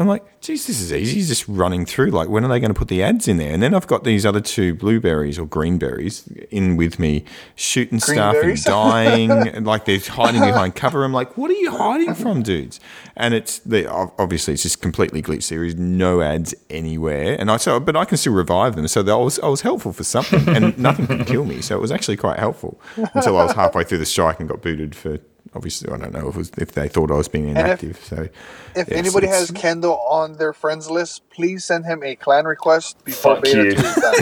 [0.00, 1.14] I'm like, geez, this is easy.
[1.14, 2.10] He's just running through.
[2.10, 3.52] Like, when are they going to put the ads in there?
[3.52, 8.36] And then I've got these other two blueberries or greenberries in with me, shooting stuff
[8.42, 9.30] and dying.
[9.30, 11.04] and like they're hiding behind cover.
[11.04, 12.80] I'm like, what are you hiding from, dudes?
[13.14, 15.50] And it's the obviously it's just completely glitched.
[15.50, 17.36] There is no ads anywhere.
[17.38, 18.88] And I so, but I can still revive them.
[18.88, 21.60] So that was I was helpful for something, and nothing could kill me.
[21.60, 24.62] So it was actually quite helpful until I was halfway through the strike and got
[24.62, 25.18] booted for.
[25.54, 27.98] Obviously, I don't know if, it was, if they thought I was being if- inactive.
[28.04, 28.28] so,
[28.76, 33.02] If yes, anybody has Kendall on their friends list, please send him a clan request
[33.04, 33.74] before Fuck beta you.
[33.74, 34.14] 2 is done.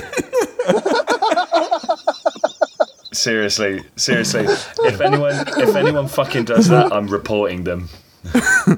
[3.13, 4.45] Seriously, seriously.
[4.45, 7.89] if anyone, if anyone fucking does that, I'm reporting them.
[8.25, 8.77] Imagine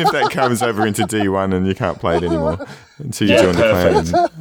[0.00, 2.66] if that comes over into D1 and you can't play it anymore
[2.98, 3.96] until you Yeah, join the clan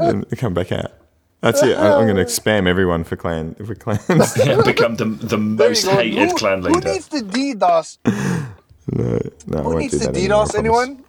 [0.09, 0.91] and, and come back out.
[1.41, 1.75] That's it.
[1.77, 2.25] I, I'm going to oh.
[2.25, 4.05] spam everyone for clan for clans.
[4.65, 6.91] Become the the most hated who, clan Who leader.
[6.93, 7.97] needs to DDoS?
[8.05, 11.03] no, no, I Who won't needs do to that anymore, DDoS anyone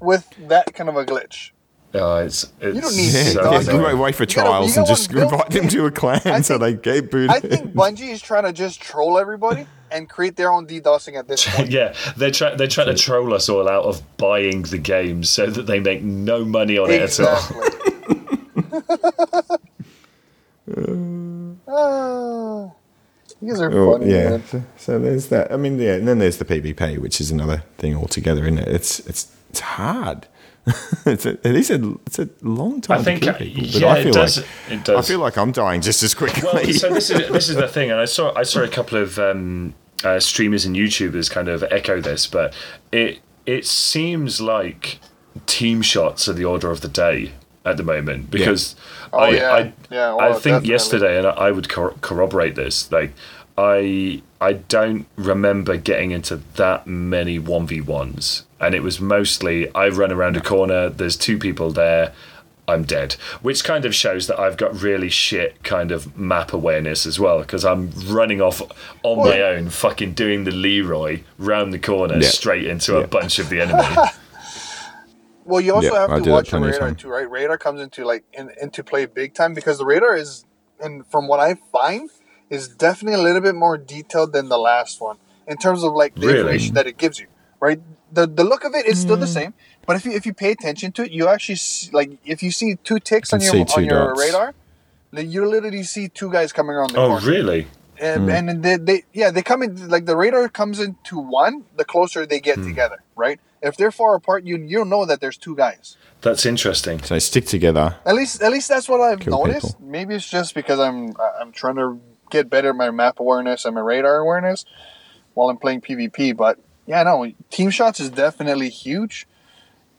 [0.00, 1.50] with that kind of a glitch?
[1.96, 3.92] Oh, it's, it's don't need Yeah, to so yeah, DDoS go anyone.
[3.94, 6.56] away for You gotta- trials you and just invite them to a clan I so
[6.58, 7.30] they think- get booted.
[7.30, 11.28] I think Bungie is trying to just troll everybody and create their own DDoSing at
[11.28, 11.70] this point.
[11.70, 15.46] yeah, they're trying they're trying to troll us all out of buying the game so
[15.46, 17.38] that they make no money on it at all.
[20.66, 20.84] Exactly.
[23.40, 24.30] You guys are Oh, funny, yeah.
[24.30, 24.42] man.
[24.46, 25.52] So, so there's that.
[25.52, 28.68] I mean, yeah, and then there's the PvP, which is another thing altogether, isn't it?
[28.68, 30.26] It's it's it's hard.
[31.06, 33.74] it's a, it is a it's a long time I think, to kill people, but
[33.80, 34.96] yeah, I it feel does- like it does.
[34.96, 36.42] I feel like I'm dying just as quickly.
[36.42, 38.96] Well, so this is this is the thing, and I saw I saw a couple
[38.98, 42.54] of um, uh, streamers and YouTubers kind of echo this, but
[42.92, 45.00] it it seems like
[45.46, 47.32] team shots are the order of the day
[47.64, 48.76] at the moment because
[49.12, 49.52] Oh, I yeah.
[49.52, 50.68] I, Yeah, I think definitely.
[50.70, 53.12] yesterday, and I, would cor- corroborate this, like.
[53.56, 59.72] I I don't remember getting into that many one v ones, and it was mostly
[59.76, 60.88] I run around a corner.
[60.88, 62.12] There's two people there.
[62.66, 67.06] I'm dead, which kind of shows that I've got really shit kind of map awareness
[67.06, 68.60] as well because I'm running off
[69.04, 72.26] on my own, fucking doing the Leroy round the corner Yeah.
[72.30, 73.84] straight into a bunch of the enemy.
[75.44, 77.30] Well, you also Yeah, have to watch of radar too, right?
[77.30, 80.44] Radar comes into like in, into play big time because the radar is,
[80.80, 82.10] and from what I find,
[82.50, 86.14] is definitely a little bit more detailed than the last one in terms of like
[86.14, 86.38] the Really?
[86.38, 87.26] information that it gives you.
[87.60, 87.80] Right,
[88.12, 89.28] the the look of it is still the Mm.
[89.40, 89.54] same,
[89.86, 92.50] but if you if you pay attention to it, you actually see, like if you
[92.50, 94.20] see two ticks on your on two your dots.
[94.20, 94.54] radar,
[95.12, 97.26] you literally see two guys coming around the oh, corner.
[97.26, 97.66] really?
[98.00, 101.84] and, and they, they yeah they come in like the radar comes into one the
[101.84, 105.56] closer they get together right if they're far apart you you know that there's two
[105.56, 107.02] guys That's interesting.
[107.02, 107.96] so they stick together.
[108.06, 109.88] at least at least that's what i've Kill noticed people.
[109.90, 112.00] maybe it's just because i'm i'm trying to
[112.30, 114.64] get better at my map awareness and my radar awareness
[115.34, 119.26] while i'm playing pvp but yeah no team shots is definitely huge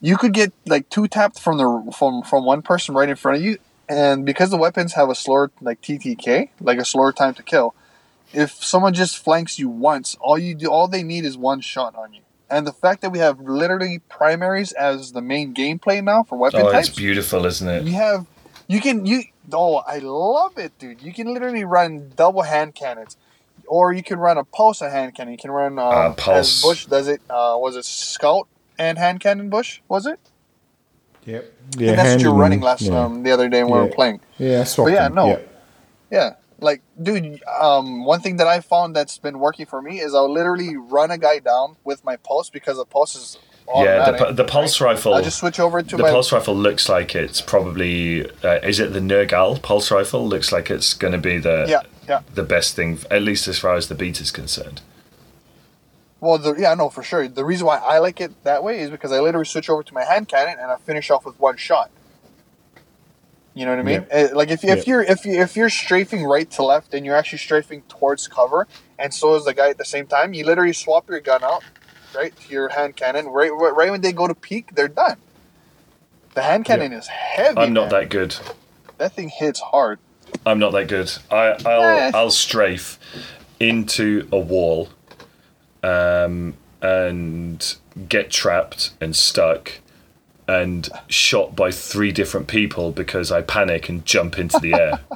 [0.02, 3.38] you could get like two tapped from the from from one person right in front
[3.38, 7.34] of you and because the weapons have a slower like ttk like a slower time
[7.34, 7.76] to kill
[8.34, 11.96] if someone just flanks you once, all you do, all they need is one shot
[11.96, 12.22] on you.
[12.50, 16.62] And the fact that we have literally primaries as the main gameplay now for weapon
[16.62, 17.84] Oh, types, it's beautiful, isn't it?
[17.84, 18.28] you have,
[18.68, 19.24] you can you.
[19.52, 21.02] Oh, I love it, dude!
[21.02, 23.18] You can literally run double hand cannons,
[23.68, 25.34] or you can run a pulse and hand cannon.
[25.34, 26.58] You can run um, Uh, pulse.
[26.58, 27.22] as Bush does it.
[27.30, 29.50] Uh, was it scout and hand cannon?
[29.50, 30.20] Bush was it?
[31.26, 31.44] Yep.
[31.44, 33.06] I think that's what you were running last yeah.
[33.06, 34.20] um, the other day when we were playing.
[34.38, 35.28] Yeah, I swapped But yeah, no.
[35.28, 35.40] Yeah.
[36.12, 36.34] Yeah,
[36.66, 40.32] like dude, um, one thing that I found that's been working for me is I'll
[40.32, 43.38] literally run a guy down with my pulse because the pulse is
[43.74, 45.14] Yeah, the, the pulse rifle.
[45.14, 48.80] I just switch over to the my pulse rifle looks like it's probably uh, is
[48.80, 50.28] it the Nergal pulse rifle?
[50.28, 52.22] Looks like it's going to be the yeah, yeah.
[52.34, 54.82] the best thing, at least as far as the beat is concerned.
[56.20, 57.28] Well, the, yeah, no, for sure.
[57.28, 59.94] The reason why I like it that way is because I literally switch over to
[59.94, 61.92] my hand cannon and I finish off with one shot.
[63.56, 64.06] You know what I mean?
[64.12, 67.16] Uh, like if, if you're if you if you're strafing right to left and you're
[67.16, 68.68] actually strafing towards cover,
[69.00, 71.64] and so is the guy at the same time, you literally swap your gun out,
[72.14, 73.28] right to your hand cannon.
[73.28, 75.18] Right, right when they go to peak, they're done.
[76.34, 77.58] The hand cannon is heavy.
[77.58, 78.02] I'm not man.
[78.02, 78.36] that good.
[78.98, 80.00] That thing hits hard.
[80.46, 81.10] I'm not that good.
[81.32, 82.12] I, I'll Eh.
[82.14, 83.00] I'll strafe
[83.58, 84.90] into a wall,
[85.82, 87.76] um, and
[88.10, 89.80] get trapped and stuck,
[90.48, 95.00] and shot by three different people because I panic and jump into the air.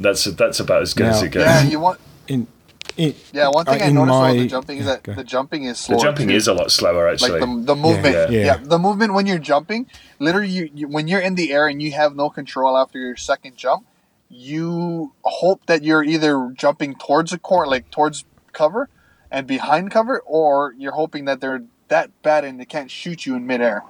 [0.00, 1.44] That's that's about as good as it goes.
[1.44, 2.00] Yeah, you want.
[2.26, 2.48] In,
[2.96, 5.14] in, Yeah, one thing uh, I noticed my- about the jumping is that Go.
[5.14, 6.34] the jumping is the jumping too.
[6.34, 7.38] is a lot slower actually.
[7.38, 8.14] like the, the movement.
[8.14, 8.28] Yeah.
[8.30, 8.44] Yeah.
[8.44, 8.56] Yeah.
[8.62, 9.86] the movement when you're jumping,
[10.18, 13.16] literally, you, you when you're in the air and you have no control after your
[13.16, 13.86] second jump,
[14.28, 18.88] you hope that you're either jumping towards a court, like towards cover,
[19.30, 23.36] and behind cover, or you're hoping that they're that bad and they can't shoot you
[23.36, 23.84] in midair.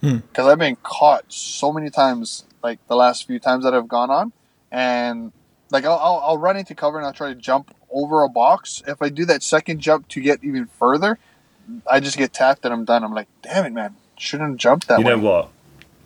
[0.00, 0.18] Hmm.
[0.18, 4.10] Because I've been caught so many times, like the last few times that I've gone
[4.10, 4.32] on,
[4.70, 5.32] and
[5.70, 8.82] like I'll, I'll, I'll run into cover and I'll try to jump over a box.
[8.86, 11.18] If I do that second jump to get even further,
[11.90, 13.02] I just get tapped and I'm done.
[13.04, 15.12] I'm like, damn it, man, shouldn't have jumped that you way.
[15.12, 15.48] know what?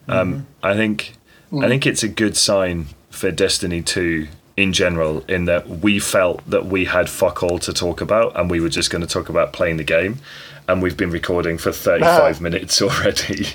[0.09, 1.15] Um, I think
[1.53, 1.65] Mm.
[1.65, 4.27] I think it's a good sign for Destiny 2
[4.57, 8.51] in general in that we felt that we had fuck all to talk about and
[8.51, 10.19] we were just going to talk about playing the game
[10.67, 13.49] and we've been recording for 35 minutes already.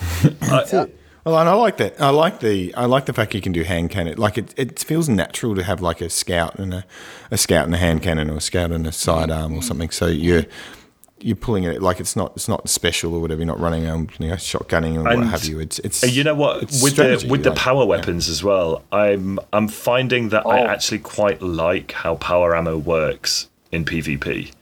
[0.42, 0.86] I-
[1.24, 2.00] Well, and I like that.
[2.00, 4.16] I like the I like the fact you can do hand cannon.
[4.16, 6.84] Like it, it feels natural to have like a scout and a,
[7.30, 9.90] a scout and a hand cannon or a scout and a sidearm or something.
[9.90, 10.46] So you're
[11.20, 13.40] you're pulling it like it's not it's not special or whatever.
[13.40, 15.60] You're not running um you know shotgunning or what have you.
[15.60, 16.62] It's it's you know what?
[16.62, 20.62] With strategy, the with the like- power weapons as well, I'm I'm finding that I
[20.62, 20.66] Oh.
[20.68, 24.52] actually quite like how power ammo works in PvP.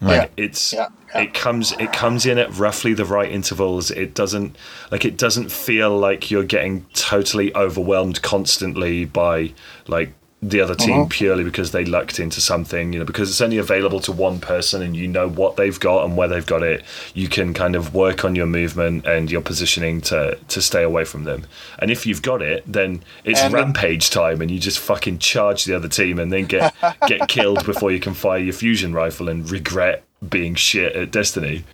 [0.00, 0.44] Like Yeah.
[0.44, 0.88] it's Yeah, yeah.
[1.14, 3.90] It comes it comes in at roughly the right intervals.
[3.90, 4.56] It doesn't
[4.90, 9.52] like it doesn't feel like you're getting totally overwhelmed constantly by
[9.86, 11.06] like the other team Uh-huh.
[11.10, 14.82] purely because they lucked into something, you know, because it's only available to one person
[14.82, 16.84] and you know what they've got and where they've got it.
[17.12, 21.04] You can kind of work on your movement and your positioning to to stay away
[21.04, 21.44] from them.
[21.80, 25.64] And if you've got it, then it's And- rampage time and you just fucking charge
[25.64, 26.72] the other team and then get
[27.08, 31.64] get killed before you can fire your fusion rifle and regret being shit at Destiny.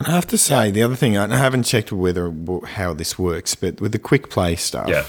[0.00, 2.32] I have to say the other thing I haven't checked whether
[2.66, 5.04] how this works, but with the quick play stuff, Yeah.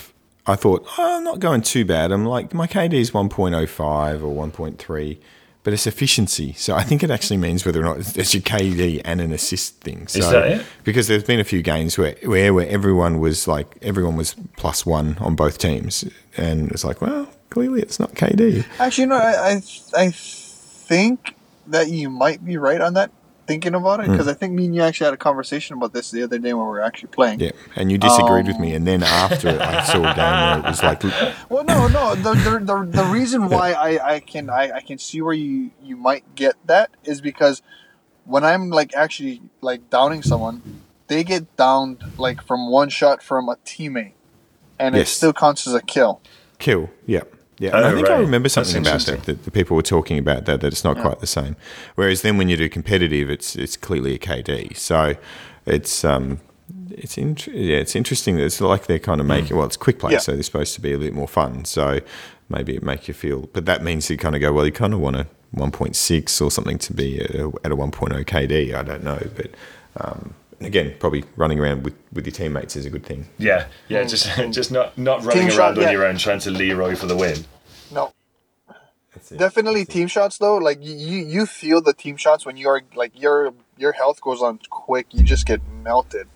[0.48, 2.12] I thought oh, I'm not going too bad.
[2.12, 5.18] I'm like my KD is 1.05 or 1.3,
[5.64, 6.54] but it's efficiency.
[6.54, 9.82] So I think it actually means whether or not it's your KD and an assist
[9.82, 10.08] thing.
[10.08, 10.66] So, that it?
[10.84, 14.86] Because there's been a few games where, where where everyone was like everyone was plus
[14.86, 16.06] one on both teams,
[16.38, 18.66] and it's like well clearly it's not KD.
[18.80, 19.62] Actually, no, I,
[19.96, 21.35] I, I think
[21.68, 23.12] that you might be right on that.
[23.48, 26.10] Thinking about it, because I think me and you actually had a conversation about this
[26.10, 27.40] the other day when we were actually playing.
[27.40, 30.18] Yeah, and you disagreed Um, with me, and then after it, I saw a game
[30.18, 31.04] where it was like
[31.48, 32.16] Well, no, no.
[32.16, 35.70] The, the, the, the reason why I, I can I, I can see where you
[35.84, 37.62] you might get that is because
[38.24, 43.48] when I'm like actually like downing someone, they get downed like from one shot from
[43.48, 44.14] a teammate,
[44.80, 46.20] and it still counts as a kill.
[46.58, 47.26] Kill, yeah.
[47.58, 48.20] Yeah, Oh, I think I right.
[48.20, 50.98] remember That's something about that, that the people were talking about that that it's not
[50.98, 51.56] quite the same.
[51.96, 54.76] Whereas then when you do competitive, it's it's clearly a KD.
[54.76, 55.16] So
[55.66, 56.40] it's um
[56.92, 58.38] it's int- yeah it's interesting.
[58.40, 60.18] It's like they're kind of making well it's quick play, Yeah.
[60.20, 61.64] so they're supposed to be a little more fun.
[61.66, 62.02] So
[62.50, 64.94] maybe it make you feel, but that means you kind of go well you kind
[64.94, 68.74] of want a 1.6 or something to be at a, at a 1.0 KD.
[68.76, 69.52] I don't know, but.
[69.98, 73.28] Um, again, probably running around with, with your teammates is a good thing.
[73.38, 74.54] Yeah, yeah, just mm.
[74.54, 75.92] just not not running Team around shot, on yeah.
[75.92, 77.46] your own trying to Leroy for the win.
[77.92, 78.14] No,
[79.36, 80.58] definitely team shots though.
[80.58, 84.42] Like you, you you feel the team shots when you're like your your health goes
[84.42, 85.08] on quick.
[85.12, 86.28] You just get melted.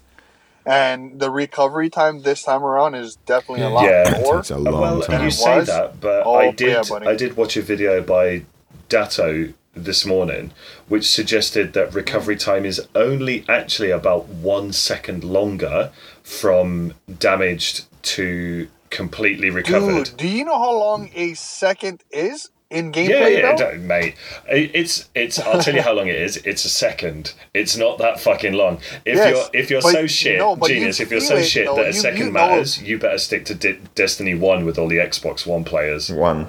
[0.65, 4.21] And the recovery time this time around is definitely a lot Yeah.
[4.21, 4.39] more.
[4.39, 5.23] It's a long well, time.
[5.23, 6.86] you say that, but Oh, I did.
[6.88, 6.95] yeah.
[7.08, 8.43] I did watch a video by
[8.88, 9.53] Datto
[9.85, 10.51] this morning,
[10.87, 12.39] which suggested that recovery mm.
[12.43, 15.91] time is only actually about one second longer
[16.23, 20.05] from damaged to completely recovered.
[20.05, 23.38] Dude, do you know how long a second is in Yeah, gameplay?
[23.39, 23.77] yeah, though?
[23.80, 24.15] mate.
[24.47, 25.39] It's it's.
[25.39, 26.38] I'll tell you how long it is.
[26.38, 27.34] It's a second.
[27.53, 28.77] It's not that fucking long.
[29.05, 30.99] If Yes, you're if you're so shit, know, but you genius.
[30.99, 31.75] If you're so it, shit though.
[31.75, 34.77] that a You- second you know- matters, you better stick to Di- Destiny One with
[34.77, 36.11] all the Xbox One players.
[36.11, 36.47] One.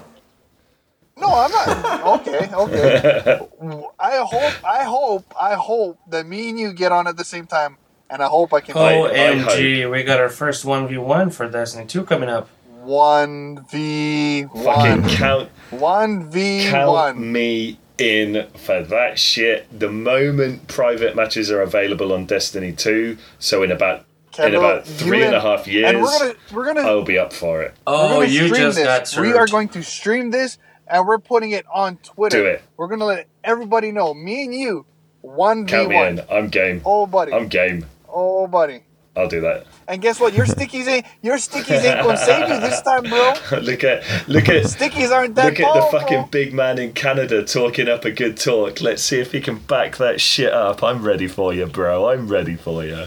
[1.21, 2.21] No, I'm not.
[2.21, 3.47] Okay, okay.
[4.01, 7.47] I hope, I hope, I hope that me and you get on at the same
[7.47, 7.77] time,
[8.09, 12.05] and I hope I can Oh, OMG, we got our first 1v1 for Destiny 2
[12.05, 12.49] coming up.
[12.83, 17.33] one v Fucking one, count one v count one.
[17.33, 19.66] me in for that shit.
[19.79, 24.07] The moment private matches are available on Destiny 2, so in about
[24.39, 27.18] in about you three and a half years, And we're gonna we're gonna I'll be
[27.18, 27.75] up for it.
[27.87, 28.87] Oh, you just this.
[28.87, 29.27] got served.
[29.27, 30.57] We are going to stream this
[30.91, 32.38] and we're putting it on Twitter.
[32.43, 32.62] Do it.
[32.76, 34.12] We're gonna let everybody know.
[34.14, 34.86] Me and you,
[35.22, 36.16] one v Count me in.
[36.16, 36.26] one.
[36.30, 36.82] I'm game.
[36.84, 37.32] Oh buddy.
[37.32, 37.86] I'm game.
[38.09, 38.82] oh buddy.
[39.16, 39.66] I'll do that.
[39.88, 40.34] And guess what?
[40.34, 43.34] Your stickies ain't your stickies ain't gonna save you this time, bro.
[43.61, 47.45] look at look at Stickies aren't that look at the fucking big man in Canada
[47.45, 48.80] talking up a good talk.
[48.80, 50.84] Let's see if he can back that shit up.
[50.84, 52.09] I'm ready for you, bro.
[52.11, 53.07] I'm ready for you.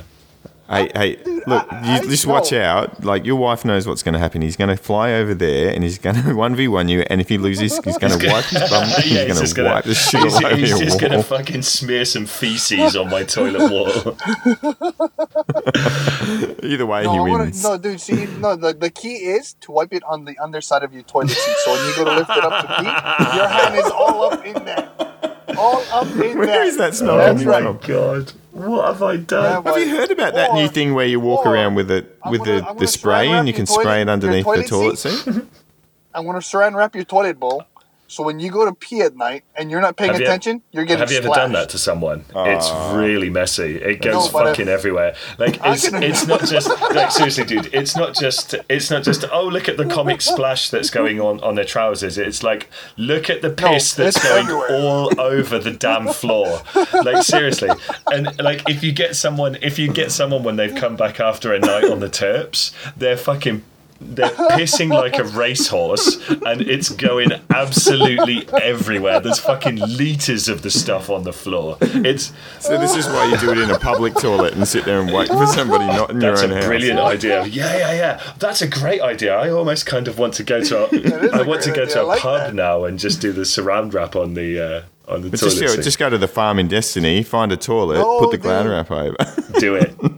[0.69, 3.03] Hey, hey, look, I- you I just watch out.
[3.03, 4.41] Like, your wife knows what's going to happen.
[4.41, 7.01] He's going to fly over there and he's going to 1v1 you.
[7.09, 8.87] And if he loses, he's going to wipe his bum.
[9.01, 11.63] He's Yeah, going just to wipe the shit he's, all over he's just gonna fucking
[11.63, 13.87] smear some feces on my toilet wall.
[16.63, 17.99] Either way, No, he I wanna, no, dude.
[17.99, 18.55] See, no.
[18.55, 21.55] The, the key is to wipe it on the underside of your toilet seat.
[21.65, 24.45] So when you go to lift it up to pee, your hand is all up
[24.45, 24.89] in there,
[25.57, 26.63] all up in Where there.
[26.63, 27.63] is that smell That's oh coming right.
[27.81, 27.87] from?
[27.87, 29.63] God, what have I done?
[29.65, 32.31] Yeah, Have you heard about that new thing where you walk around with the I'm
[32.31, 34.97] with gonna- the, the spray and you can your spray it underneath your the toilet
[34.99, 35.43] toilet seat?
[36.13, 37.63] I want gonna saran wrap your toilet bowl.
[38.07, 40.85] So when you go to pee at night and you're not paying Have attention, you're
[40.85, 42.25] getting Have you ever done that to someone?
[42.35, 42.45] Ah.
[42.45, 43.77] It's really messy.
[43.77, 45.15] It goes No, fucking I- everywhere.
[45.39, 47.73] Like it's it's not just like seriously, dude.
[47.73, 51.39] It's not just it's not just oh look at the comic splash that's going on
[51.41, 52.17] on their trousers.
[52.19, 54.71] It's like look at the piss that's going everywhere.
[54.71, 56.61] all over the damn floor.
[56.93, 57.69] Like seriously,
[58.11, 61.51] and like if you get someone if you get someone when they've come back after
[61.53, 63.63] a night on the terps, they're fucking.
[64.05, 69.19] They're pissing like a racehorse, and it's going absolutely everywhere.
[69.19, 71.77] There's fucking liters of the stuff on the floor.
[71.81, 75.01] It's So this is why you do it in a public toilet and sit there
[75.01, 76.63] and wait for somebody not in That's your a own house.
[76.63, 77.45] That's a brilliant idea.
[77.45, 78.33] Yeah, yeah, yeah.
[78.39, 79.35] That's a great idea.
[79.35, 80.85] I almost kind of want to go to.
[80.95, 81.93] is A, I a want to go idea.
[81.95, 82.53] to I a like pub that.
[82.55, 85.61] now and just do the surround wrap on the uh, on the But toilet just,
[85.61, 88.37] you know, just go to the farm in Destiny, find a toilet, No, put the
[88.37, 88.71] gland dude.
[88.73, 89.15] wrap over.
[89.59, 89.95] do it.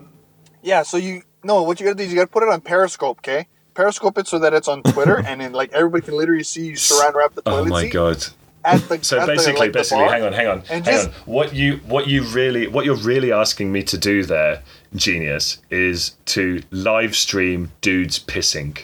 [0.61, 3.19] Yeah, so you no, what you gotta do is you gotta put it on Periscope,
[3.19, 3.45] okay?
[3.75, 6.73] Periscope it so that it's on Twitter, and then like everybody can literally see you
[6.73, 8.17] saran wrap the oh toilet Oh my seat god.
[8.17, 10.13] the So at the, basically, like, the basically, bar.
[10.13, 11.13] hang on, hang on, And hang just- on.
[11.25, 14.63] What you, what you really, what you're really asking me to do there,
[14.95, 18.79] genius, is to live stream dudes pissing.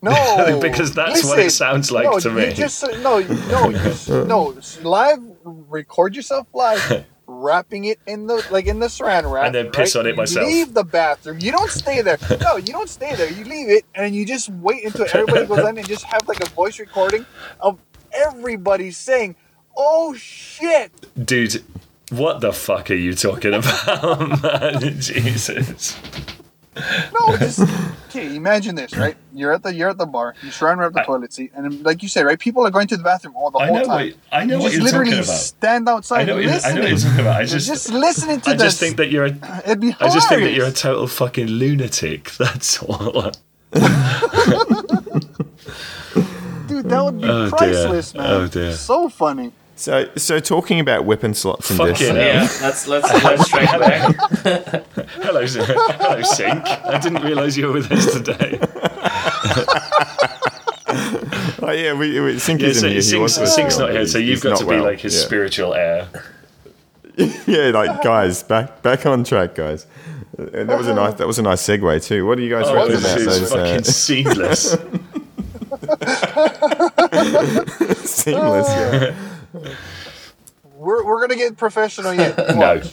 [0.00, 2.52] No, Because that's what it sounds like no, to you me.
[2.52, 4.54] Just no, no, you no.
[4.82, 7.04] Live, record yourself live,
[7.44, 10.00] wrapping it in the like in the saran wrap, And then piss right?
[10.00, 10.46] on it You myself.
[10.46, 11.38] Leave the bathroom.
[11.40, 12.18] You don't stay there.
[12.40, 13.30] No, you don't stay there.
[13.30, 16.40] You leave it, and you just wait until everybody goes in and just have like
[16.42, 17.26] a voice recording
[17.60, 17.78] of
[18.12, 19.36] everybody saying,
[19.76, 20.90] "Oh shit."
[21.22, 21.62] Dude,
[22.10, 24.80] what the fuck are you talking about, man?
[25.00, 25.96] Jesus.
[26.76, 27.60] No, just
[28.10, 28.34] okay.
[28.34, 29.16] Imagine this, right?
[29.32, 30.34] You're at the you're at the bar.
[30.42, 32.38] You're saran wrap the I- toilet seat, and like you say, right?
[32.38, 34.06] People are going to the bathroom all the I whole know time.
[34.08, 35.36] what I know you what just you're literally talking about.
[35.38, 37.40] stand outside I know, what you're, I know what you're talking about.
[37.40, 38.62] I just, just listening to I this.
[38.62, 41.46] just think that you're a, it'd be I just think that you're a total fucking
[41.46, 42.32] lunatic.
[42.38, 43.30] That's all.
[46.66, 46.88] dude.
[46.88, 47.50] That would be Oh, dear.
[47.50, 48.26] priceless, man.
[48.30, 48.72] Oh, dear.
[48.72, 49.52] So funny.
[49.76, 52.20] So, so talking about weapon slots in Fucking Destiny.
[52.20, 52.44] hell.
[52.44, 54.16] Yeah, let's let's let's track back.
[55.22, 56.64] Hello, S- hello, Sync.
[56.66, 58.60] I didn't realise you were with us today.
[61.66, 62.96] Oh yeah, we, we Sync Yeah, isn't so here.
[62.96, 64.84] He Sync's, wants to Sync's stay not here, so you've got not to be well.
[64.84, 65.22] like his yeah.
[65.22, 66.08] spiritual heir.
[67.46, 69.86] Yeah, like guys, back back on track, guys.
[70.36, 72.26] And that was a nice that was a nice segue too.
[72.26, 74.72] What do you guys Oh, reckon about this is those fucking uh, seamless.
[78.04, 78.68] seamless?
[78.68, 79.14] Yeah.
[80.76, 82.36] We're, we're gonna get professional yet.
[82.56, 82.82] No.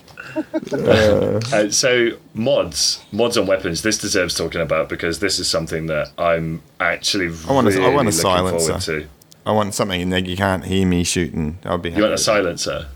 [0.72, 3.82] Uh, so mods, mods on weapons.
[3.82, 7.89] This deserves talking about because this is something that I'm actually I want a- I
[7.93, 8.80] want a silencer.
[9.01, 9.07] to.
[9.45, 11.57] I want something in there you can't hear me shooting.
[11.66, 11.89] I'll be.
[11.89, 12.88] You want a silencer?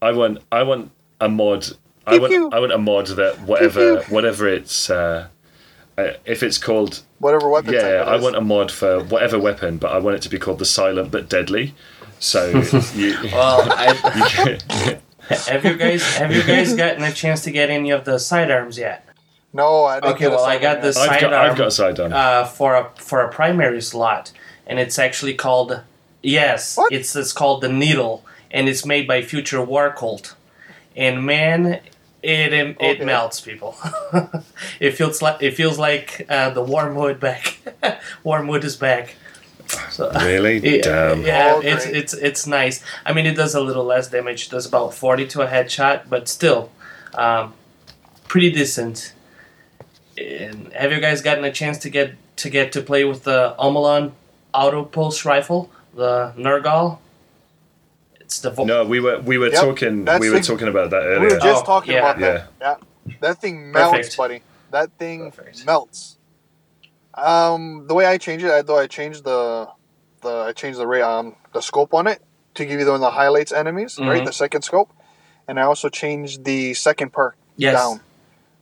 [0.00, 1.66] I want I want a mod.
[2.06, 2.54] I want.
[2.54, 5.26] I want a mod that whatever whatever it's uh,
[5.98, 7.72] uh, if it's called Whatever weapon.
[7.72, 10.28] yeah, type it I want a mod for whatever weapon, but I want it to
[10.28, 11.74] be called the silent but deadly.
[12.18, 12.48] So
[12.94, 14.58] you, Well, I,
[14.88, 14.98] you
[15.36, 18.78] have you guys have you guys gotten a chance to get any of the sidearms
[18.78, 19.06] yet?
[19.52, 21.50] No, I didn't Okay, get well, I got sidearm this- I've got Sidearm.
[21.50, 22.12] I've got a sidearm.
[22.12, 24.32] Uh, for a for a primary slot,
[24.66, 25.80] and it's actually called
[26.22, 26.92] yes, What?
[26.92, 30.34] it's it's called the Needle, and it's made by Future War Cult,
[30.96, 31.66] and man,
[32.22, 33.04] it it, Okay.
[33.04, 33.76] melts people.
[34.80, 37.58] it feels like it feels like uh, the Wormwood back.
[38.24, 39.14] Wormwood is back.
[39.90, 40.58] So, really?
[40.58, 41.22] Yeah, Damn.
[41.22, 42.82] yeah, it's it's it's nice.
[43.04, 44.46] I mean, it does a little less damage.
[44.46, 46.70] It does about forty to a headshot, but still,
[47.14, 47.54] um,
[48.28, 49.12] pretty decent.
[50.18, 53.54] And have you guys gotten a chance to get to get to play with the
[53.58, 54.12] Omolon
[54.54, 56.98] Auto Pulse rifle, the Nergal?
[58.20, 60.68] It's the vo- No, we were we were Yep, talking that's we were the- talking
[60.68, 61.20] about that earlier.
[61.28, 61.98] We were just Oh, talking yeah.
[62.10, 62.48] about that.
[62.60, 63.14] Yeah.
[63.20, 64.16] That thing melts, Perfect.
[64.16, 64.42] buddy.
[64.72, 65.64] That thing Perfect.
[65.64, 66.15] melts.
[67.16, 69.68] Um, the way I changed it, I, though I changed the
[70.22, 72.22] the I changed the um the scope on it
[72.54, 74.22] to give you the one that highlights enemies, right?
[74.22, 74.26] Mhm.
[74.26, 74.90] The second scope,
[75.48, 77.74] and I also changed the second perk yes.
[77.74, 78.00] down.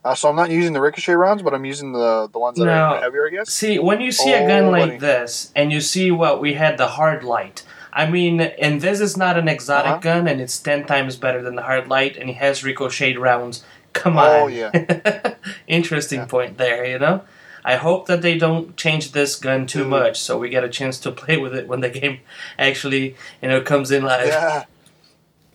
[0.03, 2.67] Uh, so I'm not using the ricochet rounds, but I'm using the the ones that
[2.67, 3.49] are heavier, I guess.
[3.51, 4.97] See, when you see a gun Oh, like buddy.
[4.99, 7.63] this, and you see what we had the hard light.
[7.91, 9.99] I mean, and this is not an exotic Uh-huh.
[10.01, 13.63] gun, and it's ten times better than the hard light, and it has ricochet rounds.
[13.93, 14.27] Come on.
[14.41, 14.71] Oh, yeah.
[15.67, 16.25] Interesting Yeah.
[16.25, 17.21] point there, you know?
[17.67, 19.87] I hope that they don't change this gun too Dude.
[19.89, 22.19] much so we get a chance to play with it when the game
[22.59, 24.27] actually, you know, comes in live.
[24.27, 24.63] Yeah,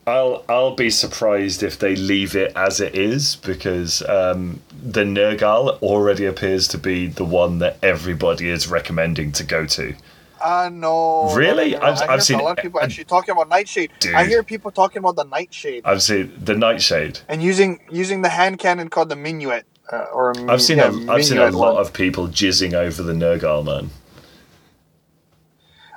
[0.07, 5.81] I'll I'll be surprised if they leave it as it is because um, the Nergal
[5.83, 9.95] already appears to be the one that everybody is recommending to go to.
[10.43, 11.33] I know.
[11.35, 11.73] Really?
[11.73, 11.93] No, no, no.
[11.93, 13.91] I've- I I've hear seen- a lot of people actually talking about Nightshade.
[14.01, 14.15] Dude.
[14.15, 17.21] I hear people talking about the Nightshade I've seen the Nightshade.
[17.29, 19.65] and using using the hand cannon called the Minuet.
[19.93, 21.81] Uh, or a, I've seen yeah, a, I've seen a lot one.
[21.81, 23.91] of people jizzing over the Nergal man.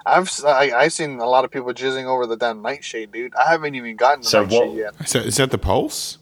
[0.06, 3.34] I've s- I, have seen a lot of people jizzing over the damn Nightshade, dude.
[3.36, 5.08] I haven't even gotten the So Nightshade what- yet.
[5.08, 6.18] So is that the pulse?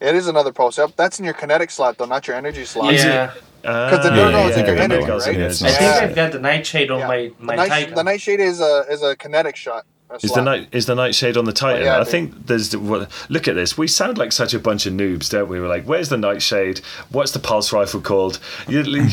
[0.00, 0.76] It is another pulse.
[0.78, 2.92] Yep, that's in your kinetic slot though, not your energy slot.
[2.94, 3.32] Yeah.
[3.62, 5.36] Because the Nergal is yeah, a kinetic, Nergal's right?
[5.36, 7.08] in I think I've got the Nightshade on Yeah.
[7.08, 9.86] my, The, my night, the Nightshade is a is a kinetic shot.
[10.08, 11.84] A Is the night is the nightshade on the Titan?
[11.84, 12.08] yeah, I dude.
[12.08, 13.76] think there's the- what- look at this.
[13.76, 15.60] We sound like such a bunch of noobs, don't we?
[15.60, 16.78] We're like, where's the nightshade?
[17.10, 18.38] What's the pulse rifle called?
[18.68, 18.84] You-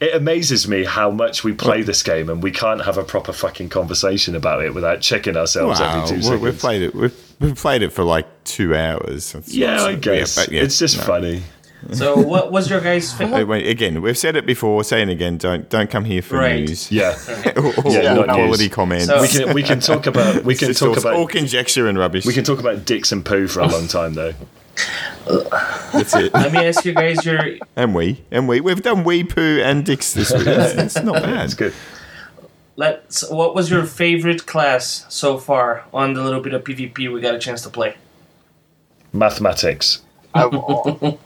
[0.00, 3.32] It amazes me how much we play this game and we can't have a proper
[3.32, 6.40] fucking conversation about it without checking ourselves Wow, every two we- seconds.
[6.42, 6.94] we've played it.
[6.94, 9.34] We've, we've played it for like two hours.
[9.34, 11.04] It's- yeah, I it's- guess but yeah, it's just no.
[11.04, 11.42] funny.
[11.92, 13.44] So, what was your guys' favorite?
[13.46, 14.84] wait, again, we've said it before.
[14.84, 16.60] Saying again, don't don't come here for Right.
[16.60, 17.16] news Yeah,
[17.56, 18.72] or, or Yeah, not quality news.
[18.74, 19.06] comments.
[19.06, 22.24] So- we can we can talk about we can talk all, all conjecture and rubbish.
[22.24, 24.32] we can talk about dicks and poo for a long time though.
[25.92, 26.32] That's it.
[26.34, 27.40] Let me ask you guys your
[27.76, 30.46] and we and we we've done wee poo and dicks this week.
[30.46, 31.44] It's, it's not bad.
[31.44, 31.74] It's good.
[32.76, 33.28] let's.
[33.30, 37.34] What was your favorite class so far on the little bit of PvP we got
[37.34, 37.96] a chance to play?
[39.12, 40.00] Mathematics.
[40.34, 40.50] I've,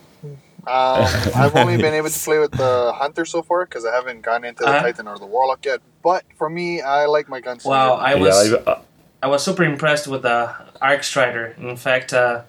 [0.67, 4.23] um, I've only been able to play with the hunter so far because I haven't
[4.23, 4.83] gone into the Uh-huh.
[4.83, 5.81] titan or the warlock yet.
[6.03, 7.67] But for me, I like my gunslinger.
[7.67, 8.77] Wow, I was yeah, I,
[9.23, 11.55] I was super impressed with the Arc Strider.
[11.59, 12.43] In fact, uh,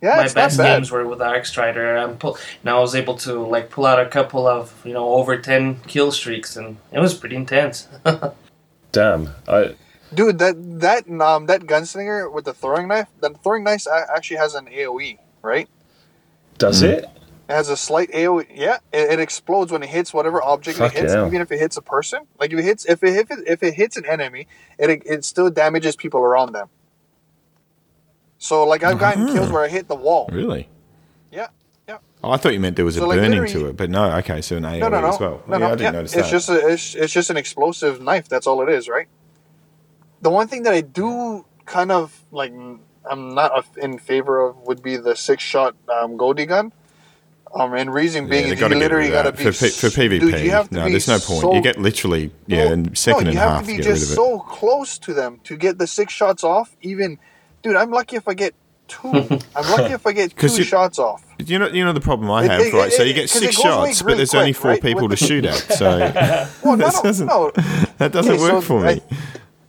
[0.00, 0.76] yeah, my it's not best bad.
[0.76, 1.96] games were with the Arc Strider.
[1.96, 5.08] I'm pull, and I was able to like pull out a couple of you know
[5.14, 7.86] over ten kill streaks, and it was pretty intense.
[8.92, 9.30] damn.
[9.48, 9.74] I
[10.14, 14.54] Dude, that that um that gunslinger with the throwing knife, the throwing knife actually has
[14.54, 15.68] an AOE, right?
[16.62, 17.04] Does it?
[17.04, 18.46] It has a slight AOE.
[18.54, 21.26] Yeah, it, it explodes when it hits whatever object Fuck it hits, yeah.
[21.26, 22.20] even if it hits a person.
[22.38, 24.46] Like if it hits if it if it, if it hits an enemy,
[24.78, 26.68] it it still damages people around them.
[28.38, 29.34] So like I've gotten Uh-huh.
[29.34, 30.28] kills where I hit the wall.
[30.32, 30.68] Really?
[31.30, 31.48] Yeah,
[31.88, 31.98] yeah.
[32.24, 34.10] Oh, I thought you meant there was So, a like, burning to it, but no.
[34.18, 35.42] Okay, so an AOE No, no, no, as well.
[35.46, 35.66] no, yeah, no.
[35.66, 35.90] I didn't yeah.
[35.90, 36.30] notice it's that.
[36.30, 38.28] just a, it's, it's just an explosive knife.
[38.28, 39.08] That's all it is, right?
[40.22, 42.52] The one thing that I do kind of like,
[43.10, 46.72] I'm not in favor of would be the six shot um, Goldie gun.
[47.54, 49.44] Um, and reason being, yeah, is got to you get literally rid got to be
[49.44, 50.20] for, P- for PvP.
[50.20, 51.40] Dude, you have to no, be there's no point.
[51.42, 53.66] so- you get literally yeah, No, and second no, and you a have half to
[53.66, 56.74] to be get just so close to them to get the six shots off.
[56.80, 57.18] Even,
[57.62, 58.54] dude, I'm lucky if I get
[58.88, 59.08] two.
[59.54, 61.24] I'm lucky if I get two you- shots off.
[61.44, 62.90] You know, you know the problem I have, it- right?
[62.90, 64.80] so it- you get six it goes away shots, but really there's only four right?
[64.82, 65.56] people to shoot at.
[65.76, 65.98] So
[66.64, 67.50] Well, That no, doesn't- no.
[67.98, 68.88] that doesn't Okay, work so for me.
[68.88, 69.02] I-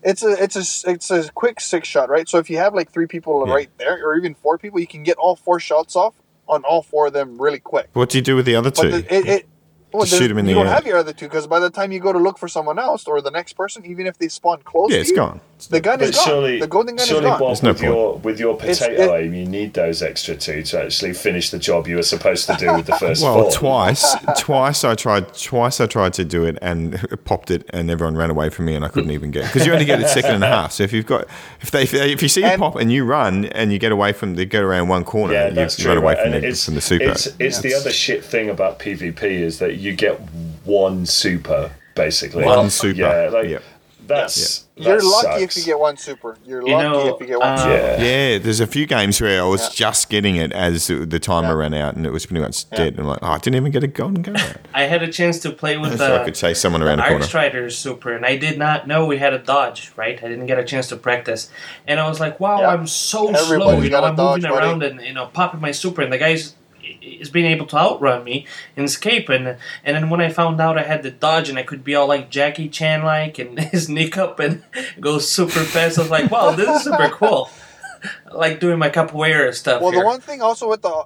[0.04, 2.28] it's a it's a it's a quick six shot, right?
[2.28, 3.54] So if you have like three people Yeah.
[3.54, 6.16] right there, or even four people, you can get all four shots off
[6.47, 7.89] on all four of them really quick.
[7.93, 8.89] what do you do with the other But two?
[8.91, 9.47] the, it, it
[9.93, 10.73] well, Just there's- shoot 'em in you the don't air.
[10.73, 13.05] have your other two because by the time you go to look for someone else
[13.07, 15.39] or the next person, even if they spawn close, yeah, to it's you, gone.
[15.69, 16.25] The gun But is gone.
[16.25, 17.39] surely, the golden gun surely is gone.
[17.39, 17.81] Bob, no with point.
[17.93, 21.59] your with your potato it- aim, you need those extra two to actually finish the
[21.59, 23.51] job you were supposed to do with the first Well, four.
[23.51, 28.15] twice, twice I tried, twice I tried to do it and popped it, and everyone
[28.17, 30.35] ran away from me, and I couldn't even get because you only get a second
[30.35, 30.73] and a half.
[30.73, 31.27] So if you've got,
[31.61, 33.91] if they, if, if you see a And- pop and you run and you get
[33.93, 35.89] away from, they get around one corner, Yeah, you that's true.
[35.89, 36.23] run away right?
[36.23, 37.05] from And the, from the super.
[37.05, 40.19] It's, it's the other shit thing about PvP is that you get
[40.65, 42.45] one super basically.
[42.45, 42.99] One super.
[42.99, 43.63] Yeah, like Yep.
[44.07, 46.36] that's You're that lucky if you get one super.
[46.45, 47.73] You're You lucky know, if you get one uh, super.
[47.73, 48.01] Yeah.
[48.03, 49.69] Yeah, there's a few games where I was Yeah.
[49.88, 51.53] just getting it as the timer Yeah.
[51.53, 52.95] ran out, and it was pretty much dead.
[52.97, 54.38] I'm like, oh, I didn't even get a golden gun.
[54.73, 57.03] I had a chance to play with so I the could chase someone around the
[57.03, 57.25] Arc corner.
[57.25, 59.91] Strider Super, and I did not know we had a dodge.
[59.95, 61.49] Right, I didn't get a chance to practice,
[61.88, 62.69] and I was like, "Wow, Yeah.
[62.69, 64.65] I'm so slow." You know, got a I'm dodge, moving buddy.
[64.67, 66.55] around and you know popping my super, and the guy's
[67.01, 69.29] is being able to outrun me and escape.
[69.29, 71.95] And and then when I found out I had the dodge and I could be
[71.95, 74.63] all like Jackie Chan like and sneak up and
[74.99, 77.49] go super fast, I was like, wow, this is super cool.
[78.31, 79.81] like doing my capoeira stuff.
[79.81, 80.01] Well, here.
[80.01, 81.05] the one thing also with the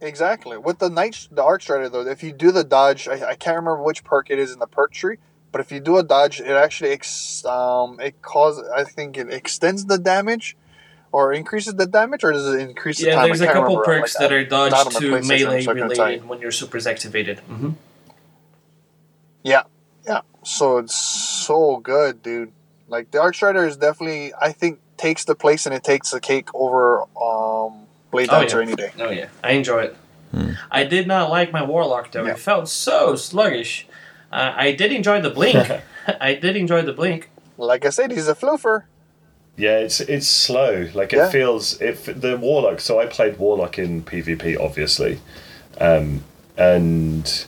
[0.00, 3.34] exactly with the night the arc strider though, if you do the dodge, I, I
[3.34, 5.18] can't remember which perk it is in the perk tree,
[5.52, 9.32] but if you do a dodge, it actually ex, um it causes I think it
[9.32, 10.56] extends the damage.
[11.10, 13.26] Or increases the damage, or does it increase the yeah, time?
[13.28, 15.74] there's I a couple perks Like, that are not dodged the to melee so I
[15.74, 15.82] couldn't you.
[16.04, 17.38] related when your super's activated.
[17.50, 17.70] Mm-hmm.
[19.42, 19.62] Yeah,
[20.06, 20.20] yeah.
[20.44, 22.52] So it's so good, dude.
[22.88, 26.20] Like the Arc Strider is definitely, I think, takes the place and it takes the
[26.20, 28.56] cake over um Blade Oh, yeah.
[28.58, 28.92] any day.
[28.98, 29.96] Oh yeah, I enjoy it.
[30.70, 32.24] I did not like my warlock though.
[32.24, 32.32] Yeah.
[32.32, 33.86] It felt so sluggish.
[34.30, 35.56] Uh, I did enjoy the blink.
[36.20, 37.30] I did enjoy the blink.
[37.56, 38.84] Like I said, he's a floofer.
[39.58, 40.88] Yeah, it's it's slow.
[40.94, 41.28] Like it Yeah.
[41.30, 42.80] feels it the warlock.
[42.80, 45.18] So I played warlock in PvP, obviously,
[45.80, 46.22] um,
[46.56, 47.46] and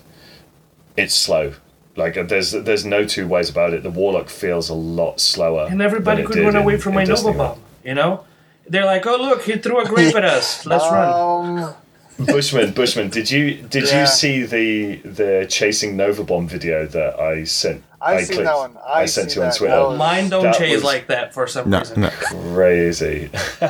[0.97, 1.53] it's slow.
[1.97, 3.83] Like there's there's no two ways about it.
[3.85, 5.69] The warlock feels a lot slower.
[5.71, 7.61] And everybody could did run away in- from in my Nova Destiny Bomb.
[7.85, 8.25] You know,
[8.69, 10.67] they're like, "Oh look, he threw a grape at us.
[10.67, 11.75] Let's run."
[12.19, 14.01] Bushman, Bushman, did you did Yeah.
[14.03, 17.83] you see the the chasing Nova Bomb video that I sent?
[18.03, 18.77] I've I seen that one.
[18.87, 19.57] I I've sent seen you on that.
[19.59, 19.75] Twitter.
[19.77, 22.01] That was- Mine don't That chase was- like that for some No, reason.
[22.03, 22.11] no.
[22.11, 23.31] Crazy.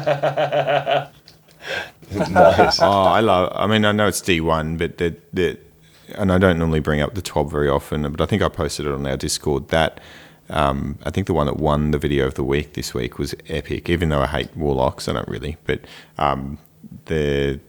[2.31, 2.81] nice.
[2.81, 3.53] Oh, I love.
[3.55, 5.59] I mean, I know it's D one, but the the,
[6.17, 8.87] and I don't normally bring up the TWAB very often, but I think I posted
[8.87, 9.69] it on our Discord.
[9.69, 10.01] That
[10.49, 13.35] um, I think the one that won the video of the week this week was
[13.49, 13.89] epic.
[13.89, 15.57] Even though I hate warlocks, I don't really.
[15.65, 15.81] But
[16.19, 16.59] um,
[17.07, 17.61] the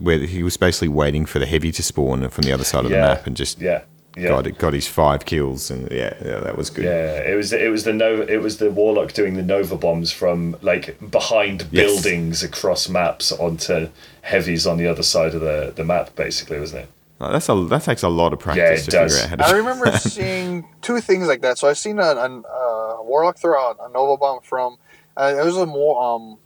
[0.00, 2.90] where he was basically waiting for the heavy to spawn from the other side of
[2.90, 3.82] the map and just Yeah.
[4.16, 4.28] Yeah.
[4.30, 6.84] got got his five kills, and yeah, yeah, that was good.
[6.86, 10.10] Yeah, it was it was the Nova it was the warlock doing the Nova bombs
[10.10, 11.86] from like behind Yes.
[12.02, 13.88] buildings across maps onto
[14.22, 16.88] heavies on the other side of the, the map, basically, wasn't it?
[17.20, 19.20] Oh, that's a that takes a lot of practice Yeah, it to does.
[19.20, 21.58] figure out how I remember seeing two things like that.
[21.58, 24.78] So I've seen a, a, a Warlock throw out a Nova Bomb from,
[25.16, 26.38] uh, it was a more, um,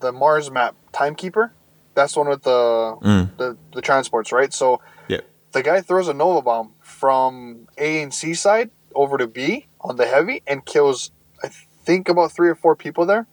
[0.00, 1.52] the Mars map Timekeeper.
[1.94, 3.36] That's the one with the, Mm.
[3.36, 4.52] the, the transports, right?
[4.52, 5.24] So Yep.
[5.52, 9.96] the guy throws a Nova Bomb from A and C side over to B on
[9.96, 11.10] the heavy and kills,
[11.42, 11.48] I
[11.84, 13.26] think, about three or four people there.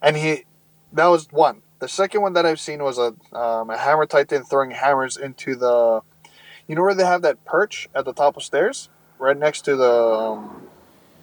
[0.00, 0.44] And he,
[0.92, 1.62] that was one.
[1.78, 5.56] The second one that I've seen was a, um, a Hammer Titan throwing hammers into
[5.56, 6.00] the,
[6.68, 8.88] you know where they have that perch at the top of stairs,
[9.18, 10.62] right next to the um,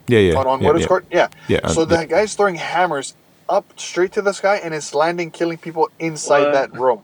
[0.07, 0.86] Yeah, yeah, on, on yeah, yeah.
[0.88, 1.05] Court.
[1.11, 1.28] Yeah.
[1.47, 3.15] Yeah, So uh, the guy's throwing hammers
[3.49, 6.53] up straight to the sky and it's landing, killing people inside What?
[6.53, 7.03] that room.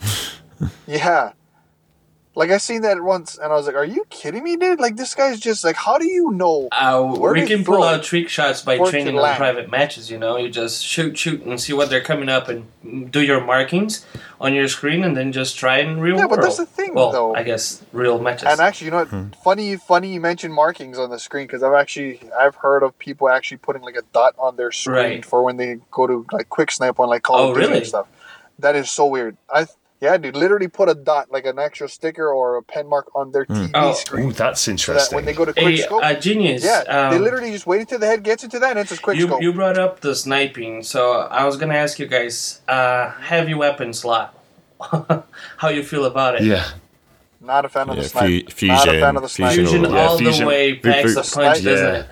[0.86, 1.32] yeah.
[2.36, 4.80] Like I seen that once and I was like, "Are you kidding me, dude?
[4.80, 8.28] Like this guy's just like, how do you know?" Uh, we can pull out trick
[8.28, 10.10] shots by For it to training on private matches.
[10.10, 12.66] You know, you just shoot, shoot, and see what they're coming up, and
[13.12, 14.04] do your markings
[14.40, 16.30] on your screen, and then just try in real Yeah, world.
[16.40, 17.34] but that's the thing, well, though.
[17.36, 18.48] I guess real matches.
[18.48, 19.36] And actually, you know what?
[19.44, 23.28] Funny, funny you mentioned markings on the screen because I've actually I've heard of people
[23.28, 25.24] actually putting like a dot on their screen Right.
[25.24, 27.78] for when they go to like quick snipe on like Call Oh, of Duty really?
[27.78, 28.08] and stuff.
[28.58, 29.36] That is so weird.
[29.48, 29.66] I
[30.00, 33.32] yeah, dude, literally put a dot like an extra sticker or a pen mark on
[33.32, 33.92] their TV Oh.
[33.94, 35.16] screen Ooh, that's so that interesting.
[35.16, 36.64] when they go to quick Hey, scope, uh, genius.
[36.64, 39.02] yeah, they um, literally just wait until the head gets into that and it's just
[39.02, 39.40] quick you, scope.
[39.42, 43.92] you brought up the sniping, so I was gonna ask you guys, uh, heavy weapon
[43.92, 44.34] slot.
[45.56, 46.42] How you feel about it?
[46.44, 46.64] yeah.
[47.40, 48.50] Not a fan of Yeah, the snipe.
[48.52, 49.52] fu- Not a fan of the snipe.
[49.54, 50.44] fusion Fusion Yeah, all fusion.
[50.44, 52.00] the way packs the Fu- punch, fu- doesn't Yeah.
[52.00, 52.06] it?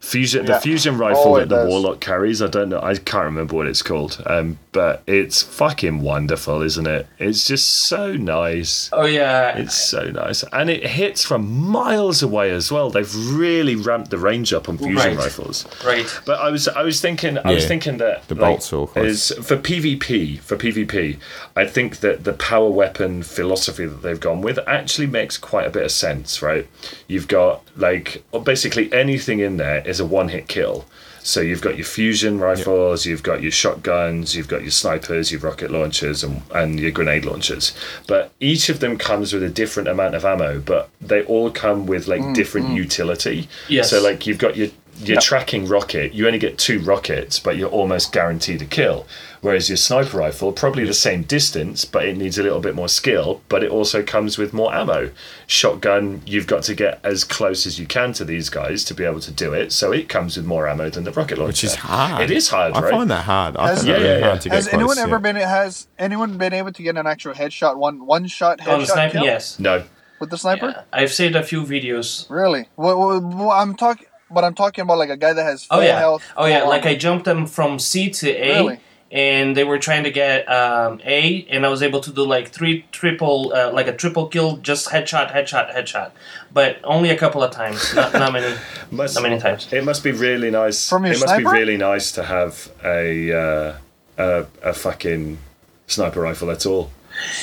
[0.00, 0.08] Yeah.
[0.08, 0.54] Fusion, Yeah.
[0.54, 1.68] the fusion rifle Oh, that the does.
[1.68, 2.40] warlock carries.
[2.40, 2.80] I don't know.
[2.80, 4.22] I can't remember what it's called.
[4.26, 7.06] Um, but it's fucking wonderful, isn't it?
[7.18, 8.88] It's just so nice.
[8.92, 12.90] Oh yeah, It's so nice, and it hits from miles away as well.
[12.90, 15.16] They've really ramped the range up on fusion Right.
[15.16, 15.66] rifles.
[15.84, 16.06] right.
[16.24, 19.32] But I was I was thinking I was thinking that the like, bolts are is
[19.42, 21.16] for PvP for PvP.
[21.56, 25.70] I think that the power weapon philosophy that they've gone with actually makes quite a
[25.70, 26.66] bit of sense, right?
[27.08, 30.84] You've got like basically anything in there is a one hit kill.
[31.22, 35.42] So you've got your fusion rifles, you've got your shotguns, you've got your snipers, your
[35.42, 37.74] rocket launchers, and, and your grenade launchers.
[38.06, 41.86] But each of them comes with a different amount of ammo, but they all come
[41.86, 42.76] with like mm, different mm.
[42.76, 43.46] utility.
[43.68, 43.90] Yes.
[43.90, 44.68] So like you've got your
[45.00, 49.06] your tracking rocket, you only get two rockets, but you're almost guaranteed a kill.
[49.40, 52.88] Whereas your sniper rifle, probably the same distance, but it needs a little bit more
[52.88, 55.12] skill, but it also comes with more ammo.
[55.46, 59.04] Shotgun, you've got to get as close as you can to these guys to be
[59.04, 61.48] able to do it, so it comes with more ammo than the rocket launcher.
[61.48, 62.22] which is hard.
[62.22, 62.90] It is hard, I right?
[62.90, 63.56] find that hard.
[63.56, 64.40] I Has- find that Yeah, really yeah, hard yeah.
[64.40, 64.74] to get Has close.
[64.74, 65.18] anyone ever yeah.
[65.32, 68.84] been has anyone been able to get an actual headshot one one shot On the
[68.86, 69.58] headshot kill yes.
[69.58, 69.84] No.
[70.20, 70.66] with the sniper?
[70.76, 72.28] Yeah, I've saved a few videos.
[72.28, 72.68] Really?
[72.76, 75.78] Well, well, well, I'm talking, but I'm talking about like a guy that has full
[75.78, 76.22] Oh yeah, health.
[76.36, 76.62] oh yeah.
[76.64, 78.80] Like I jumped them from C to A, Really?
[79.10, 82.48] and they were trying to get um, A, and I was able to do like
[82.50, 86.10] three triple, uh, like a triple kill, just headshot, headshot, headshot,
[86.52, 88.54] but only a couple of times, not, not many,
[88.90, 89.72] Must- not many times.
[89.72, 90.88] It must be really nice.
[90.88, 93.74] From your it must be really nice to have a uh,
[94.18, 95.38] a, a fucking
[95.86, 96.90] sniper rifle at all.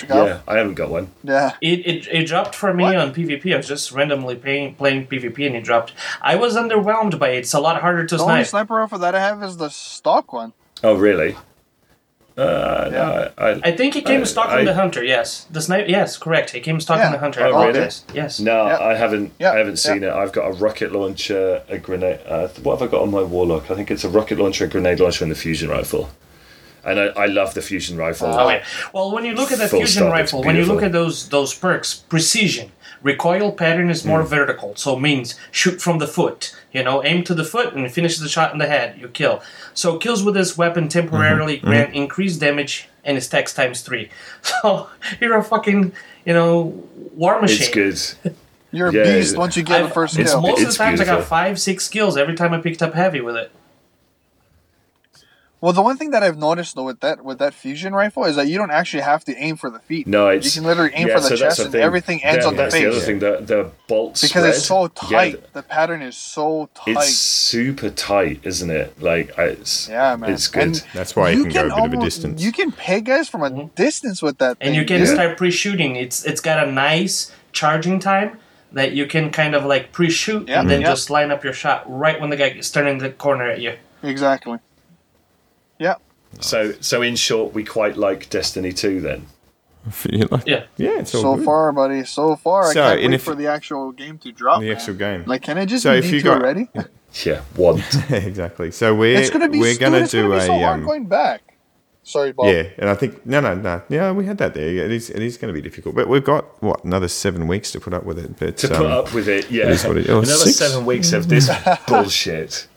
[0.08, 0.26] Go.
[0.26, 1.10] Yeah, I haven't got one.
[1.24, 1.54] Yeah.
[1.62, 2.96] It, it, it dropped for me What?
[2.98, 3.54] on PvP.
[3.54, 5.94] I was just randomly playing, playing PvP and it dropped.
[6.22, 7.40] I was underwhelmed by it.
[7.40, 8.28] It's a lot harder to snipe.
[8.28, 10.54] The only sniper rifle that I have is the stock one.
[10.84, 11.36] Oh, really?
[12.38, 12.98] Uh, Yeah.
[12.98, 15.02] no, I, I think it came I- stock I- on the hunter.
[15.04, 15.88] Yes, the snipe.
[15.88, 16.54] Yes, correct.
[16.54, 17.06] It came stock Yeah.
[17.08, 17.40] on the hunter.
[17.42, 17.62] Oh, I really?
[17.70, 18.04] apologize.
[18.14, 18.40] Yes.
[18.42, 18.80] No, Yeah.
[18.80, 19.32] I haven't.
[19.40, 20.10] Yeah, I haven't seen yeah.
[20.10, 20.22] it.
[20.22, 22.20] I've got a rocket launcher, a grenade.
[22.28, 23.72] Uh, what have I got on my warlock?
[23.72, 26.10] I think it's a rocket launcher, a grenade launcher, and the fusion rifle.
[26.86, 28.28] And I, I love the fusion rifle.
[28.28, 28.64] Oh, yeah.
[28.94, 31.30] Well, when you look at the Full fusion stop, rifle, when you look at those
[31.30, 32.72] those perks, precision,
[33.02, 34.08] recoil pattern is Mm.
[34.08, 36.56] more vertical, so means shoot from the foot.
[36.72, 38.98] You know, aim to the foot and finish the shot in the head.
[39.00, 39.42] You kill.
[39.74, 41.68] So kills with this weapon temporarily Mm-hmm.
[41.68, 44.10] grant increased damage and its tax times three.
[44.44, 44.88] So
[45.20, 45.92] you're a fucking
[46.26, 46.84] you know
[47.16, 47.68] war machine.
[47.90, 48.36] It's good.
[48.72, 50.42] You're a Yeah, beast once you get the I've- first it's kill.
[50.42, 53.22] Most of the times I got five, six kills every time I picked up heavy
[53.22, 53.50] with it.
[55.62, 58.36] Well, the one thing that I've noticed though with that with that fusion rifle is
[58.36, 60.06] that you don't actually have to aim for the feet.
[60.06, 61.82] No, you can literally aim yeah, for the so chest, the and thing.
[61.82, 63.20] everything ends Yeah, on the that's the other face thing.
[63.20, 65.36] The the bolt because it's so tight.
[65.36, 66.98] Yeah, the pattern is so tight.
[66.98, 69.02] it's super tight, isn't it?
[69.02, 70.32] Like it's yeah, man.
[70.34, 70.64] it's good.
[70.64, 72.42] And That's why you, can, go a bit of a distance.
[72.44, 73.68] You can peg guys from a Mm-hmm.
[73.76, 74.68] distance with that thing.
[74.68, 75.08] and you can dude.
[75.10, 75.96] start pre-shooting.
[75.96, 78.38] It's it's got a nice charging time
[78.74, 80.88] that you can kind of like pre-shoot Yeah, and then yeah.
[80.90, 83.78] just line up your shot right when the guy is turning the corner at you.
[84.04, 84.60] exactly.
[85.80, 85.96] Yeah.
[86.40, 89.26] So so in short, we quite like Destiny 2 then.
[90.10, 90.64] You like- Yeah.
[90.78, 91.46] yeah, it's all So good.
[91.46, 92.04] far, buddy.
[92.06, 94.60] So far, So, I can't wait if- for the actual game to drop.
[94.60, 94.76] the man.
[94.78, 95.24] actual game.
[95.28, 96.70] Like, can I just So if you D2 got- already?
[97.24, 97.82] Yeah, one.
[98.10, 98.72] exactly.
[98.72, 99.60] So we're It's gonna be.
[99.60, 101.42] we're gonna it's do gonna be a so hard um, going back.
[102.04, 102.48] Sorry, Bob.
[102.48, 103.82] yeah, and I think no, no, no.
[103.88, 104.70] Yeah, we had that there.
[104.70, 107.48] Yeah, It is it is going to be difficult, but we've got what another seven
[107.48, 108.38] weeks to put up with it.
[108.38, 109.64] But to um, put up with it, yeah.
[109.68, 110.58] it is it- oh, Another six?
[110.58, 111.50] seven weeks of this
[111.88, 112.68] bullshit.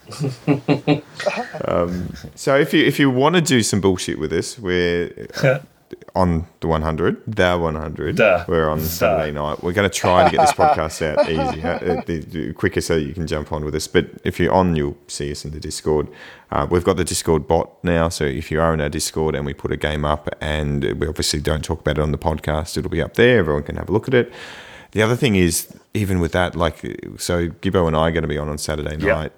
[2.35, 5.29] So if you if you want to do some bullshit with us, we're
[6.15, 8.17] on the 100, the 100.
[8.17, 8.45] The.
[8.49, 9.63] We're on Saturday night.
[9.63, 12.97] We're going to try to get this podcast out easy, uh, the, the quicker, so
[12.97, 13.87] you can jump on with us.
[13.87, 16.09] But if you're on, you'll see us in the Discord.
[16.51, 19.47] Uh, we've got the Discord bot now, so if you are in our Discord and
[19.47, 22.77] we put a game up, and we obviously don't talk about it on the podcast,
[22.77, 23.39] it'll be up there.
[23.39, 24.33] Everyone can have a look at it.
[24.93, 26.79] The other thing is, even with that, like,
[27.19, 29.33] so Gibbo and I are going to be on on Saturday night.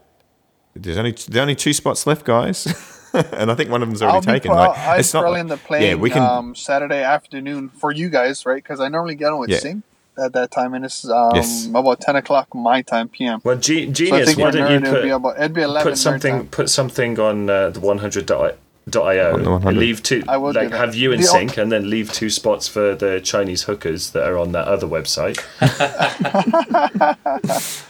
[0.75, 2.67] There's only there only two spots left, guys,
[3.13, 4.51] and I think one of them's already I'll taken.
[4.53, 6.23] pro- like, I'll it's not probably like- end up playing Yeah, we can.
[6.23, 8.63] um, Saturday afternoon for you guys, right?
[8.63, 9.59] Because I normally get on with Yeah.
[9.59, 9.85] Sync
[10.19, 11.67] at that time, and it's um, Yes.
[11.67, 13.41] about ten o'clock my time PM.
[13.43, 14.27] Well, Ge- So genius.
[14.27, 15.91] think why for don't you nerd, it'd be put, about it'd be eleven.
[15.93, 19.77] put something put something on uh, the 100.io On the 100.
[19.79, 22.31] leave two I will like have you in The op- sync and then leave two
[22.31, 25.39] spots for the chinese hookers that are on that other website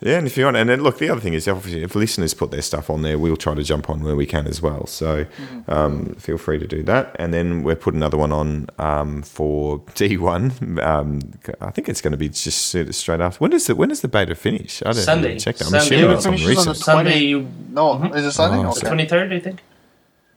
[0.00, 2.32] Yeah, and if you want, and then look, the other thing is, obviously, if listeners
[2.32, 4.86] put their stuff on there, we'll try to jump on where we can as well.
[4.86, 5.70] So Mm-hmm.
[5.70, 7.16] um, feel free to do that.
[7.18, 10.80] And then we're put another one on um, for D1.
[10.84, 11.20] Um,
[11.60, 13.38] I think it's going to be just straight after.
[13.38, 14.82] When does the when does the beta finish?
[14.82, 15.28] I don't Sunday.
[15.30, 15.64] Really check that.
[15.64, 15.96] I'm Sunday.
[15.96, 16.74] assuming it's on finishes on the.
[16.76, 18.16] Sunday, you, No, Mhm.
[18.16, 18.58] is it Sunday?
[18.58, 18.80] Oh, okay.
[18.80, 19.62] so- twenty third, I think.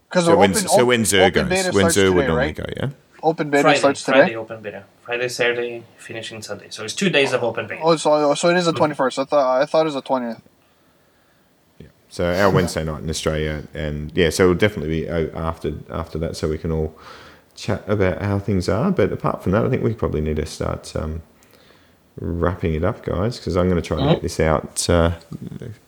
[0.09, 2.55] Because So open, when so when Xur goes, when starts Xur would normally right?
[2.55, 2.89] go, yeah.
[3.23, 4.19] Open beta Friday, starts today.
[4.19, 4.83] Friday open beta.
[5.03, 6.67] Friday, Saturday, finishing Sunday.
[6.69, 7.81] So it's two days of open beta.
[7.83, 9.19] Oh, so so it is the twenty first.
[9.19, 10.41] I thought I thought it was the twentieth.
[11.79, 11.87] Yeah.
[12.09, 16.17] So our Wednesday night in Australia, and yeah, so it'll definitely be uh, after after
[16.19, 16.97] that, so we can all
[17.55, 18.91] chat about how things are.
[18.91, 21.21] But apart from that, I think we probably need to start um,
[22.19, 25.11] wrapping it up, guys, because I'm going to try and get this out uh,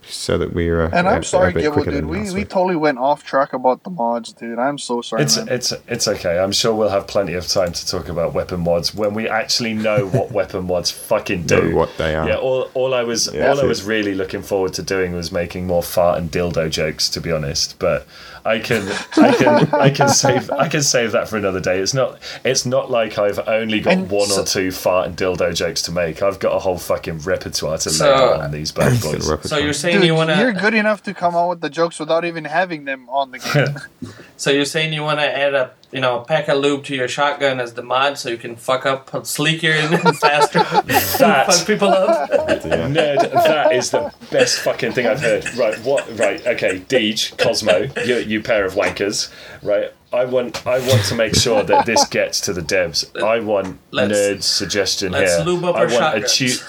[0.03, 0.85] so that we're.
[0.85, 2.05] Uh, And I'm sorry, a Gibble, dude.
[2.05, 4.57] We, we totally went off track about the mods, dude.
[4.59, 5.23] I'm so sorry.
[5.23, 5.47] it's man.
[5.49, 8.93] it's it's okay i'm sure we'll have plenty of time to talk about weapon mods
[8.95, 12.27] when we actually know what weapon mods fucking do Know what they are.
[12.27, 15.31] yeah all, all i was Yeah, all i was really looking forward to doing was
[15.31, 18.07] making more fart and dildo jokes to be honest but
[18.45, 18.87] i can
[19.17, 21.79] i can i can save i can save that for another day.
[21.79, 25.15] It's not it's not like i've only got And one so- or two fart and
[25.17, 26.21] dildo jokes to make.
[26.21, 29.25] I've got a whole fucking repertoire to So- lay on these bad boys.
[29.49, 31.99] So you're saying Dude, you wanna you're good enough to come out with the jokes
[31.99, 33.39] without even having them on the
[34.01, 34.11] game.
[34.37, 37.59] So you're saying you wanna add a you know pack a lube to your shotgun
[37.59, 42.29] as the mod so you can fuck up sleeker and faster That- fuck people up?
[42.31, 42.87] Yeah.
[42.93, 45.45] Nerd, that is the best fucking thing I've heard.
[45.55, 46.07] Right, what?
[46.17, 49.31] Right, okay, Deej, Cozmo, you, you pair of wankers.
[49.61, 53.05] Right, I want, I want to make sure that this gets to the devs.
[53.23, 55.45] I want Let's- nerd suggestion let's here.
[55.45, 56.59] lube up I our want a shotguns.
[56.59, 56.65] tu-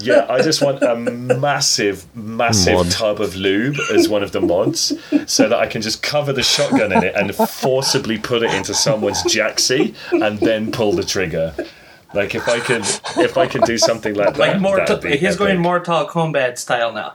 [0.00, 2.90] Yeah, I just want a massive, massive Mod.
[2.90, 4.92] tub of lube as one of the mods,
[5.26, 8.74] so that I can just cover the shotgun in it and forcibly put it into
[8.74, 11.54] someone's jacksie and then pull the trigger.
[12.12, 12.82] Like if I can,
[13.18, 15.62] if I can do something like that, Like Mortal, that'd be he's going epic.
[15.62, 17.14] Mortal Kombat style now.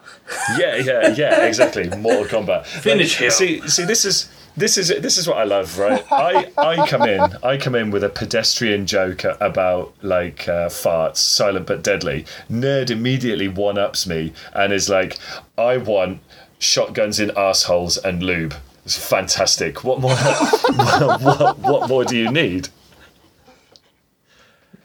[0.57, 1.89] Yeah, yeah, yeah, exactly.
[1.97, 2.65] Mortal Kombat.
[2.65, 3.31] Finish him.
[3.31, 6.05] See, see, this is this is this is what I love, right?
[6.11, 11.17] I I come in, I come in with a pedestrian joke about like uh, farts,
[11.17, 12.25] silent but deadly.
[12.49, 15.17] Nerd immediately one ups me and is like,
[15.57, 16.21] I want
[16.59, 18.55] shotguns in assholes and lube.
[18.85, 19.83] It's fantastic.
[19.83, 20.15] What more?
[20.15, 22.69] what, what, more do you need?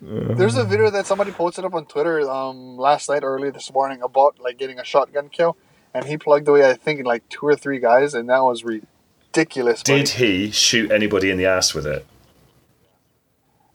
[0.02, 4.02] There's a video that somebody posted up on Twitter um, last night, early this morning,
[4.02, 5.56] about like getting a shotgun kill,
[5.94, 8.93] and he plugged away, I think, like two or three guys, and that was ridiculous.
[9.34, 10.00] Buddy.
[10.00, 12.06] Did he shoot anybody in the ass with it?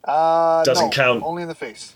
[0.03, 1.23] uh, doesn't no, count?
[1.23, 1.93] Only in the face.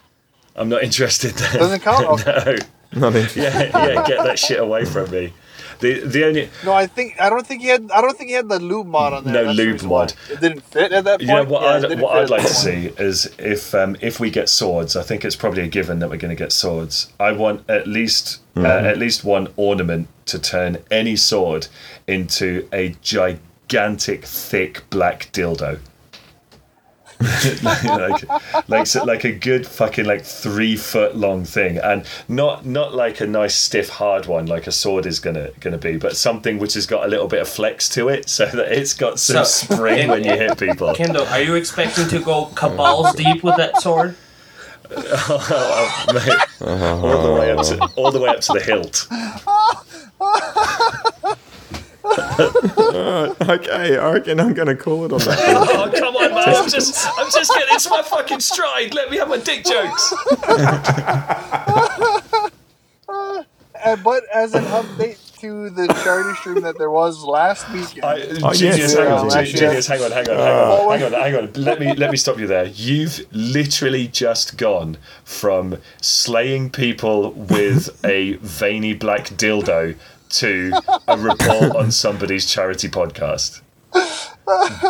[0.55, 1.31] I'm not interested.
[1.33, 1.59] Then.
[1.59, 2.25] Doesn't count.
[2.25, 2.55] No.
[3.09, 3.41] Not interested.
[3.41, 4.07] Yeah, yeah.
[4.07, 5.33] Get that shit away from me.
[5.79, 7.89] The the only No, I think I don't think he had.
[7.91, 9.33] I don't think he had the lube mod on there.
[9.33, 10.01] No That's the lube reason why.
[10.01, 10.13] mod.
[10.29, 11.21] It didn't fit at that point.
[11.21, 14.29] You know what Yeah, I'd, what I'd like to see is if um, if we
[14.29, 17.11] get swords, I think it's probably a given that we're going to get swords.
[17.19, 21.67] I want at least uh, at least one ornament to turn any sword
[22.07, 23.41] into a gigantic,
[23.77, 25.79] thick black dildo.
[27.63, 32.93] like, like, so- like a good fucking like three foot long thing, and not not
[32.93, 36.59] like a nice stiff hard one like a sword is gonna gonna be, but something
[36.59, 39.45] which has got a little bit of flex to it, so that it's got some
[39.45, 40.93] So- spring when you hit people.
[40.95, 44.15] Kendall, are you expecting to go cabals deep with that sword?
[44.95, 46.67] Oh, mate.
[46.67, 49.07] all the way up to all the way up to the hilt.
[53.43, 55.39] Okay, I reckon I'm going to call it on that.
[55.73, 56.55] Oh come on, man!
[56.55, 58.93] I'm just I'm just getting into my fucking stride.
[58.93, 60.13] Let me have my dick jokes.
[63.85, 68.21] Uh, but as an update to the charity stream that there was last weekend, I,
[68.41, 69.43] Oh, genius, yes, hang on, yeah.
[69.43, 71.51] Genius, hang on, hang on, hang on, hang on, hang on.
[71.55, 72.67] Let me let me stop you there.
[72.67, 74.95] You've literally just gone
[75.25, 79.97] from slaying people with a veiny black dildo
[80.33, 80.73] to
[81.07, 83.61] a report on somebody's charity podcast.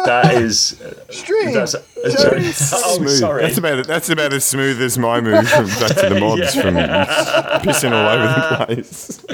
[0.06, 1.54] That is stream.
[1.54, 1.74] that's.
[1.74, 3.10] Charity oh, Smooth.
[3.10, 3.44] sorry.
[3.44, 6.76] That's about that's about as smooth as my move from back to the mods from
[6.76, 9.26] pissing all over the place.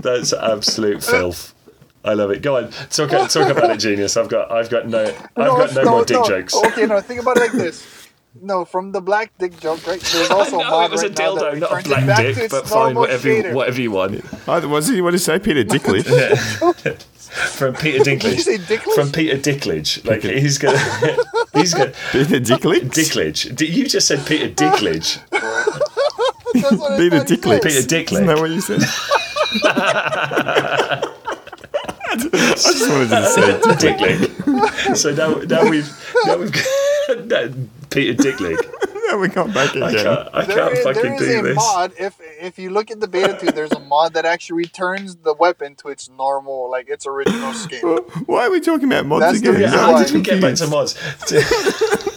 [0.00, 1.54] That's absolute filth.
[2.04, 2.40] I love it.
[2.42, 4.16] Go on, talk talk about it, genius.
[4.16, 6.54] I've got I've got no I've got no, more dick jokes.
[6.54, 7.98] Okay, no, think about it like this.
[8.40, 10.00] No, from the black dick joke, right?
[10.00, 12.36] There's also a no, mod it was right a dildo, not a it black dick,
[12.36, 13.54] to but fine, whatever you, shader.
[13.54, 14.24] whatever you want.
[14.46, 15.00] Oh, was he?
[15.02, 15.38] What did he say?
[15.40, 16.02] Peter Dickley.
[17.30, 18.40] From Peter Did you Dinklage.
[18.40, 18.94] say Dicklage?
[18.94, 20.04] From Peter Dicklage.
[20.04, 20.78] Like he's gonna
[21.54, 22.80] he's gonna Peter Dickley.
[22.80, 23.54] Dicklage.
[23.54, 25.20] D- You just said Peter Dicklage.
[25.30, 27.60] That's what Peter thought he Dickley.
[27.60, 28.80] Peter Isn't that what you said?
[32.12, 34.96] I just wanted to say Dicklick.
[34.96, 35.88] So now now we've
[36.26, 37.52] now we've got no,
[37.90, 38.58] Peter Dicklick.
[39.08, 41.42] now we got back I can't I There can't is, fucking there is do a
[41.42, 41.56] this.
[41.56, 41.92] mod.
[41.98, 45.34] If if you look at the beta two, there's a mod that actually returns the
[45.34, 47.80] weapon to its normal, like its original skin.
[48.26, 49.62] Why are we talking about mods That's the again?
[49.62, 50.94] reason How did we get back to mods?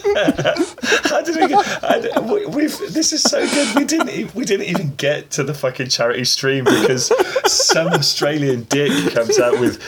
[1.04, 1.84] How did we get?
[1.84, 2.78] I, we, we've.
[2.92, 3.74] This is so good.
[3.76, 4.10] We didn't.
[4.10, 7.10] e- We didn't even get to the fucking charity stream because
[7.50, 9.80] some Australian dick comes out with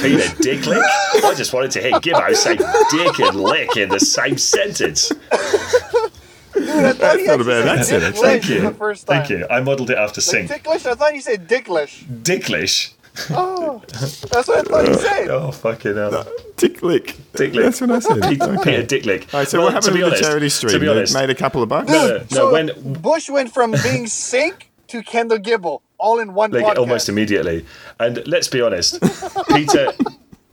[0.00, 0.82] Peter Dicklick.
[1.24, 5.08] I just wanted to hear Gibbo say dick and lick in the same sentence.
[5.08, 8.16] Dude, I thought he not a bad said accent.
[8.16, 8.60] Thank you.
[8.62, 9.18] The first time.
[9.26, 9.46] Thank you.
[9.50, 10.48] I modelled it after Like Sync.
[10.50, 10.86] ticklish?
[10.86, 12.04] I thought you said dicklish.
[12.22, 12.92] Dicklish.
[13.30, 15.28] Oh, that's what I thought you said.
[15.30, 16.24] Oh fucking hell.
[16.56, 17.14] Ticklick.
[17.34, 17.62] Dicklick.
[17.62, 18.22] That's what I said.
[18.22, 18.82] Peter, Okay.
[18.82, 19.32] Peter Dicklick.
[19.34, 20.72] All right, so Well, what happened to be with honest, the charity stream?
[20.72, 21.88] To be They honest, made a couple of bucks.
[21.90, 22.24] no, no, no.
[22.28, 26.78] so when Bush went from being Sync to Kendall Gibble all in one like podcast.
[26.78, 27.64] almost immediately.
[27.98, 29.00] And let's be honest,
[29.48, 29.92] Peter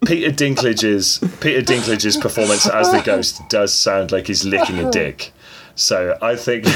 [0.05, 5.31] Peter Dinklage's Peter Dinklage's performance as the ghost does sound like he's licking a dick.
[5.75, 6.65] So I think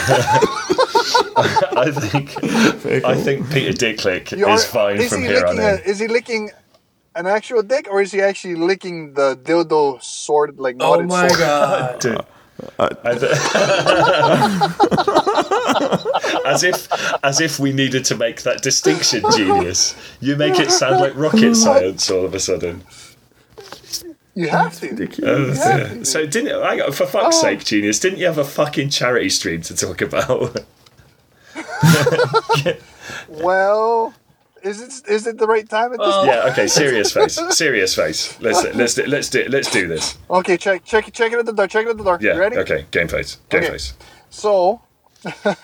[1.78, 2.44] I think
[3.06, 5.80] I think Peter Dicklick You are- is fine is from he here on licking in.
[5.86, 6.50] a, Is he licking
[7.16, 11.40] an actual dick, or is he actually licking the dildo sword, like Oh my sword?
[11.40, 12.00] god.
[12.02, 12.24] Dude, uh,
[12.80, 13.32] uh, I th-
[16.46, 16.88] as if
[17.24, 19.96] as if we needed to make that distinction, genius.
[20.20, 22.84] You make it sound like rocket science all of a sudden.
[24.38, 24.88] You have to.
[25.26, 25.88] Oh, Yeah.
[25.94, 26.06] dear.
[26.06, 27.42] So didn't hang on, for fuck's Oh.
[27.42, 28.00] sake, genius?
[28.00, 30.56] Didn't you have a fucking charity stream to talk about?
[33.30, 34.14] Well,
[34.64, 36.08] is it is it the right time at this?
[36.08, 36.52] Well- yeah.
[36.52, 36.68] Okay.
[36.68, 37.40] Serious face.
[37.58, 38.40] Serious face.
[38.42, 40.18] Let's let's do, let's do let's do this.
[40.30, 41.68] Okay, check check check it at the door.
[41.68, 42.18] Check it at the door.
[42.22, 42.34] Yeah.
[42.34, 42.58] You ready?
[42.58, 42.86] Okay.
[42.92, 43.38] Game face.
[43.50, 43.72] Game Okay.
[43.72, 43.94] face.
[44.30, 44.82] So,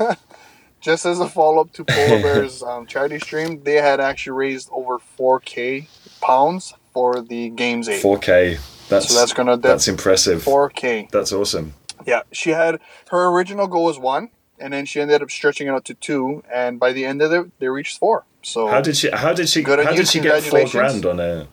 [0.82, 4.70] just as a follow up to Polar Bears um, charity stream, they had actually raised
[4.72, 5.88] over 4k
[6.22, 8.02] pounds for the games aid.
[8.02, 8.60] 4K.
[8.90, 10.44] That's So that's gonna- that's impressive.
[10.44, 11.08] 4k.
[11.12, 11.74] That's awesome.
[12.06, 12.80] Yeah, she had
[13.12, 14.30] her original goal was one,
[14.60, 17.32] and then she ended up stretching it out to two, and by the end of
[17.32, 18.26] it, they reached four.
[18.42, 19.10] So How did she?
[19.10, 19.62] How did she?
[19.64, 21.48] Good on How you, did she get four grand on a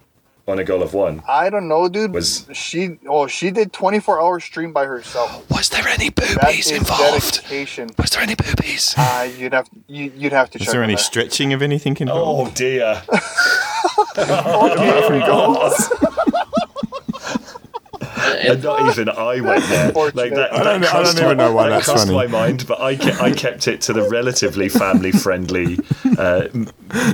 [0.49, 1.23] on a goal of one?
[1.29, 2.13] I don't know, dude.
[2.13, 2.99] Was- she?
[3.09, 5.49] Oh, she did 24 hour stream by herself.
[5.51, 7.35] Was there any boobies is involved?
[7.43, 7.91] dedication.
[7.97, 8.95] Was there any boobies?
[8.99, 10.73] Uh, you'd have you, you'd have to Is check.
[10.73, 11.01] there any that.
[11.01, 12.51] stretching of anything involved?
[12.51, 13.03] Oh dear.
[14.17, 15.93] Apart from goals?
[18.43, 19.93] And not even I went there.
[19.93, 20.53] Like that.
[20.53, 22.17] I don't- that I don't crossed even know why that that's crossed funny.
[22.17, 25.79] my mind, but I, ke- I kept it to the relatively family friendly
[26.19, 26.49] uh,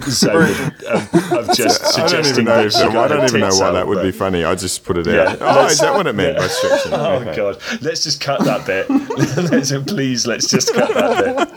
[0.09, 2.57] zone of, of just I don't suggesting even know.
[2.57, 4.13] that If, she I got don't even know tits why out, that would but- be
[4.13, 4.45] funny.
[4.45, 5.39] I just put it Yeah, out.
[5.41, 6.93] Oh, is that what it meant by stretching?
[6.97, 7.37] Oh Okay.
[7.37, 8.89] god, let's just cut that bit.
[9.51, 11.51] let's, please, let's just cut that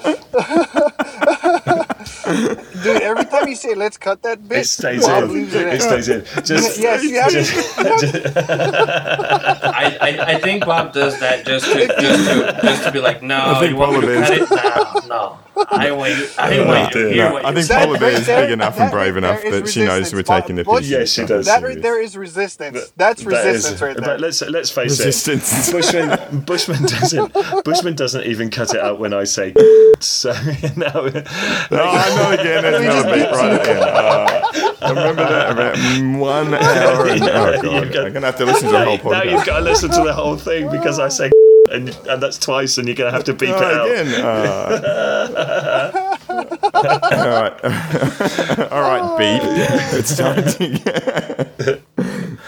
[2.25, 2.59] bit.
[2.83, 5.33] Dude, every time you say "let's cut that bit," It stays Bob in.
[5.33, 5.67] leaves it.
[5.67, 6.23] It stays in.
[6.43, 8.43] Just, Yes, you have to.
[9.75, 11.99] I, I, I think Bob does that just to just
[12.29, 15.07] to just to be like, no, think you want me to Paula cut it?
[15.07, 15.39] No, no.
[15.71, 16.27] I want you.
[16.37, 17.73] I want you to hear No, what I think say.
[17.75, 20.55] That Polar Bear is big enough that and brave enough that she knows we're taking
[20.55, 20.89] the But- piss.
[20.89, 21.47] Yeah, she does.
[21.47, 22.93] That right there is resistance.
[22.95, 24.05] That's that is- resistance right there.
[24.05, 25.67] But let's let's face Resistance.
[25.67, 25.71] it.
[25.73, 29.53] Bushman Bushman doesn't Bushman doesn't even cut it out when I say
[29.99, 30.31] so.
[30.77, 31.23] now, No,
[31.71, 32.63] Oh, not again.
[32.71, 33.83] There's another beat right again.
[33.83, 34.41] Uh,
[34.81, 37.07] I remember that about one hour.
[37.07, 37.63] And, oh, God.
[37.63, 39.57] You've got- I'm going to have to listen to the now, whole now you've got
[39.59, 41.29] to listen to the whole thing because I say
[41.71, 43.89] and and that's twice, and you're going to have to beep it Oh, out.
[43.91, 44.07] again.
[44.23, 45.91] Uh,
[46.29, 48.71] all right.
[48.71, 49.41] all right, beep.
[49.99, 50.79] It's time to,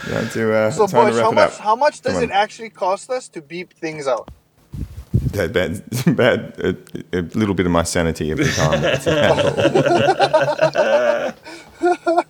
[0.09, 1.57] time to, uh, so, time Bush, to how wrap it much up.
[1.59, 4.29] how much does it actually cost us to beep things out?
[5.13, 5.83] That bad,
[6.15, 6.53] bad,
[7.13, 8.81] a, a little bit of my sanity every time.
[8.81, 9.05] That's
[11.81, 11.81] Because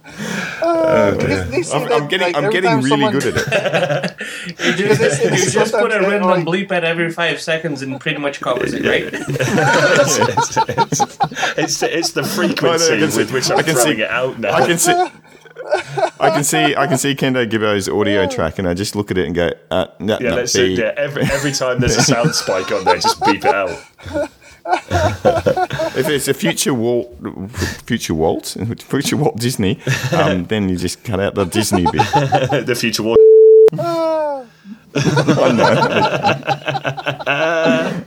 [0.64, 1.12] oh,
[1.52, 4.78] they say I'm, that, I'm getting, like, I'm getting really someone- good at it.
[4.80, 7.82] You Because they just, you just put a random like- bleep at every five seconds
[7.82, 9.10] and pretty much covers it, right?
[9.14, 11.18] it's, it's,
[11.58, 14.04] it's, the, it's the frequency I can see- with which I'm I can throwing see-
[14.04, 14.54] it out now.
[14.54, 14.92] I can see.
[16.20, 19.18] I can see, I can see Kendo Gibbo's audio track, and I just look at
[19.18, 20.78] it and go, uh, no, yeah, no, let's beep.
[20.78, 23.70] yeah, every every time there's a sound spike on there, just beep it out.
[25.98, 27.18] If it's a future Walt,
[27.86, 29.80] future Walt, future Walt Disney,
[30.12, 31.94] um, then you just cut out the Disney bit.
[32.66, 33.18] the future war.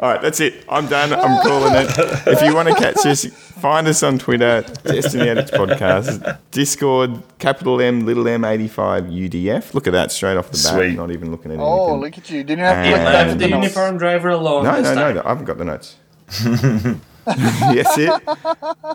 [0.00, 0.64] All right, that's it.
[0.68, 1.14] I'm done.
[1.14, 1.88] I'm calling it.
[2.26, 7.80] If you want to catch us, find us on Twitter, Destiny Addicts Podcast, Discord, capital
[7.80, 9.72] M, little M, 85 UDF.
[9.72, 10.74] Look at that straight off the bat.
[10.74, 10.96] Sweet.
[10.96, 11.94] Not even looking at oh, anything.
[11.94, 12.44] Oh, look at you!
[12.44, 14.82] Didn't have to And- look Left back Left at the the uniform driver alone No,
[14.82, 15.96] this no, no, I haven't got the notes.
[17.72, 18.12] yes, it.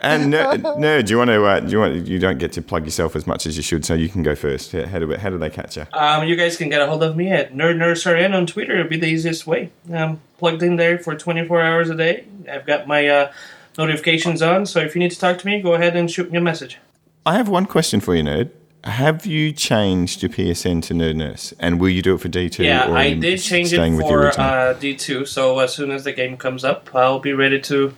[0.03, 1.43] And no, no, do you want to?
[1.43, 2.07] Uh, do you want?
[2.07, 4.35] You don't get to plug yourself as much as you should, so you can go
[4.35, 4.71] first.
[4.71, 5.85] How how do how do they catch you?
[5.93, 8.73] Um, you guys can get a hold of me at NerdNurseRN on Twitter.
[8.75, 9.71] It'll be the easiest way.
[9.91, 12.25] I'm plugged in there for 24 hours a day.
[12.51, 13.31] I've got my uh,
[13.77, 16.37] notifications on, so if you need to talk to me, go ahead and shoot me
[16.37, 16.77] a message.
[17.25, 18.51] I have one question for you, nerd.
[18.85, 22.49] Have you changed your PSN to Nerd Nurse, and will you do it for D
[22.49, 22.63] two?
[22.63, 26.63] Yeah, I did change it for uh, D2, so as soon as the game comes
[26.63, 27.93] up, I'll be ready to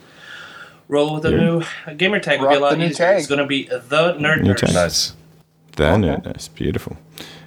[0.92, 1.62] roll with a new
[1.96, 2.36] gamer tag.
[2.36, 2.96] It'll be a lot the new easier.
[3.06, 3.18] tag.
[3.18, 4.60] It's going to be the Nerd New Nurse.
[4.60, 4.74] tag.
[4.74, 5.12] Nice.
[5.76, 6.96] The Nerd Nurse, beautiful.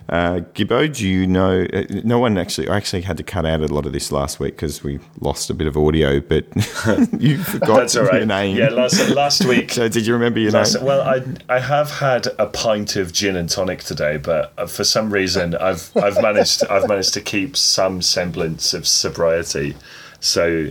[0.08, 1.66] Uh, Gibbo, do you know?
[1.74, 2.70] Uh, no one actually.
[2.70, 5.50] I actually had to cut out a lot of this last week because we lost
[5.50, 6.46] a bit of audio, but
[7.20, 8.18] you forgot That's all right.
[8.18, 8.56] your name.
[8.56, 9.72] Yeah, last last week.
[9.72, 10.86] so did you remember your Last, name?
[10.86, 14.84] well, I I have had a pint of gin and tonic today, but uh, for
[14.84, 19.76] some reason I've I've managed I've managed to keep some semblance of sobriety.
[20.20, 20.68] So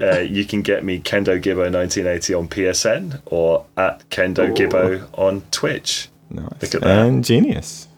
[0.00, 5.42] uh, you can get me Kendo Gibbo 1980 on PSN or at Kendo Gibbo on
[5.50, 6.08] Twitch.
[6.30, 6.44] Nice.
[6.62, 7.06] Look at that.
[7.06, 7.88] And genius.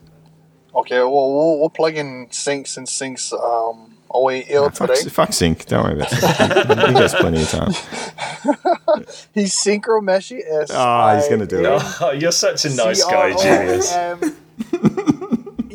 [0.74, 5.08] Okay, well, we'll we'll plug in sinks and sinks um away ill Fuck, today.
[5.10, 5.66] fuck Sync.
[5.66, 6.88] Don't worry about it.
[6.88, 7.72] he gets plenty of time.
[9.34, 10.40] He's synchromeshi.
[10.62, 11.82] S Ah, he's gonna do it.
[12.00, 13.92] Oh, you're such a nice guy, genius.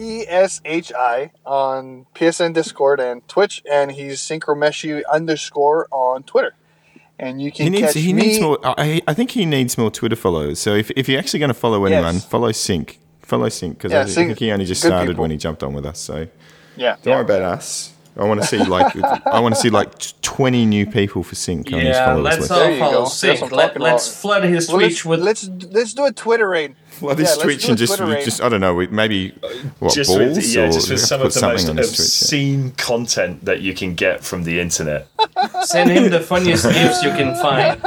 [0.01, 6.53] E S H I on PSN Discord and Twitch, and he's synchromeshi underscore on Twitter.
[7.19, 7.93] And you can He needs.
[7.93, 8.21] catch He me.
[8.23, 8.57] needs more.
[8.63, 10.57] I, I think he needs more Twitter followers.
[10.59, 12.25] So if, if you're actually going to follow anyone, Yes.
[12.25, 12.99] follow Sync.
[13.21, 15.21] Follow Sync because Yeah, I think he only just started people.
[15.21, 15.99] when he jumped on with us.
[15.99, 16.27] So
[16.75, 17.90] yeah, don't worry about us.
[18.17, 18.93] I want to see like
[19.25, 22.39] I want to see like twenty new people for Sync on his Yeah, followers let's
[22.39, 22.51] list.
[22.51, 23.51] all follow Sync.
[23.51, 25.19] Let, let's flood his Well, Twitch let's, with.
[25.21, 26.75] let's let's do a Twitter raid.
[26.99, 29.47] Well, this Yeah, Twitch and just, Twitter just I don't know, maybe uh,
[29.79, 31.99] what just balls with, yeah, or just with some of the most on his Twitch.
[31.99, 32.03] yeah.
[32.05, 35.07] obscene content that you can get from the internet.
[35.63, 37.81] Send him the funniest gifs you can find.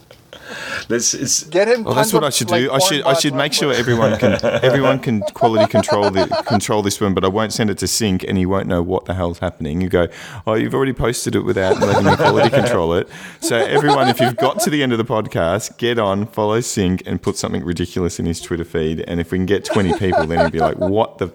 [0.87, 1.83] This is Get him.
[1.83, 2.71] Well, that's what I should like, do.
[2.71, 6.99] I should I should make sure everyone can everyone can quality control the control this
[6.99, 9.39] one, but I won't send it to Sync, and he won't know what the hell's
[9.39, 9.81] happening.
[9.81, 10.07] You go,
[10.45, 13.09] oh, you've already posted it without letting me quality control it.
[13.41, 17.03] So everyone, if you've got to the end of the podcast, get on, follow Sync,
[17.05, 19.01] and put something ridiculous in his Twitter feed.
[19.01, 21.31] And if we can get twenty people, then he'll be like, what the.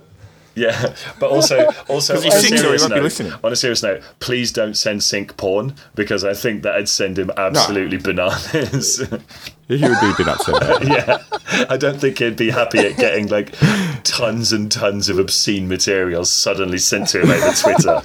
[0.55, 2.89] Yeah, but also also on a, he's sick, so he serious
[3.21, 7.19] note, on a serious note, please don't send Sync porn because I think that'd send
[7.19, 8.99] him absolutely bananas.
[9.69, 10.85] He would be a bit upset.
[10.85, 11.19] Yeah,
[11.71, 13.55] I don't think he'd be happy at getting like
[14.03, 18.03] tons and tons of obscene material suddenly sent to him over Twitter.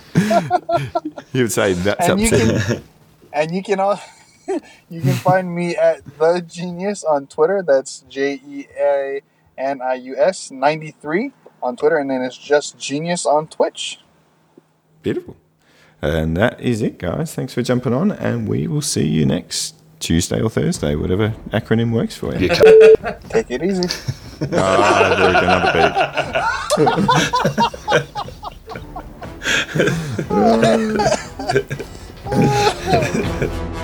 [1.33, 2.59] He would say that's and you upsetting.
[2.61, 2.83] can
[3.33, 3.99] and you can all
[4.89, 7.61] you can find me at the Jeanius on Twitter.
[7.61, 9.21] That's J E A
[9.57, 11.33] N I U S ninety three
[11.65, 13.99] on Twitter, and then it's just Jeanius on Twitch.
[15.01, 15.35] Beautiful.
[16.01, 17.33] And that is it, guys.
[17.33, 21.91] Thanks for jumping on, and we will see you next Tuesday or Thursday, whatever acronym
[21.91, 22.47] works for you.
[22.47, 22.49] You
[23.03, 23.83] can't- Take it easy.
[24.53, 25.71] Ah, there we go, another
[33.49, 33.71] beat.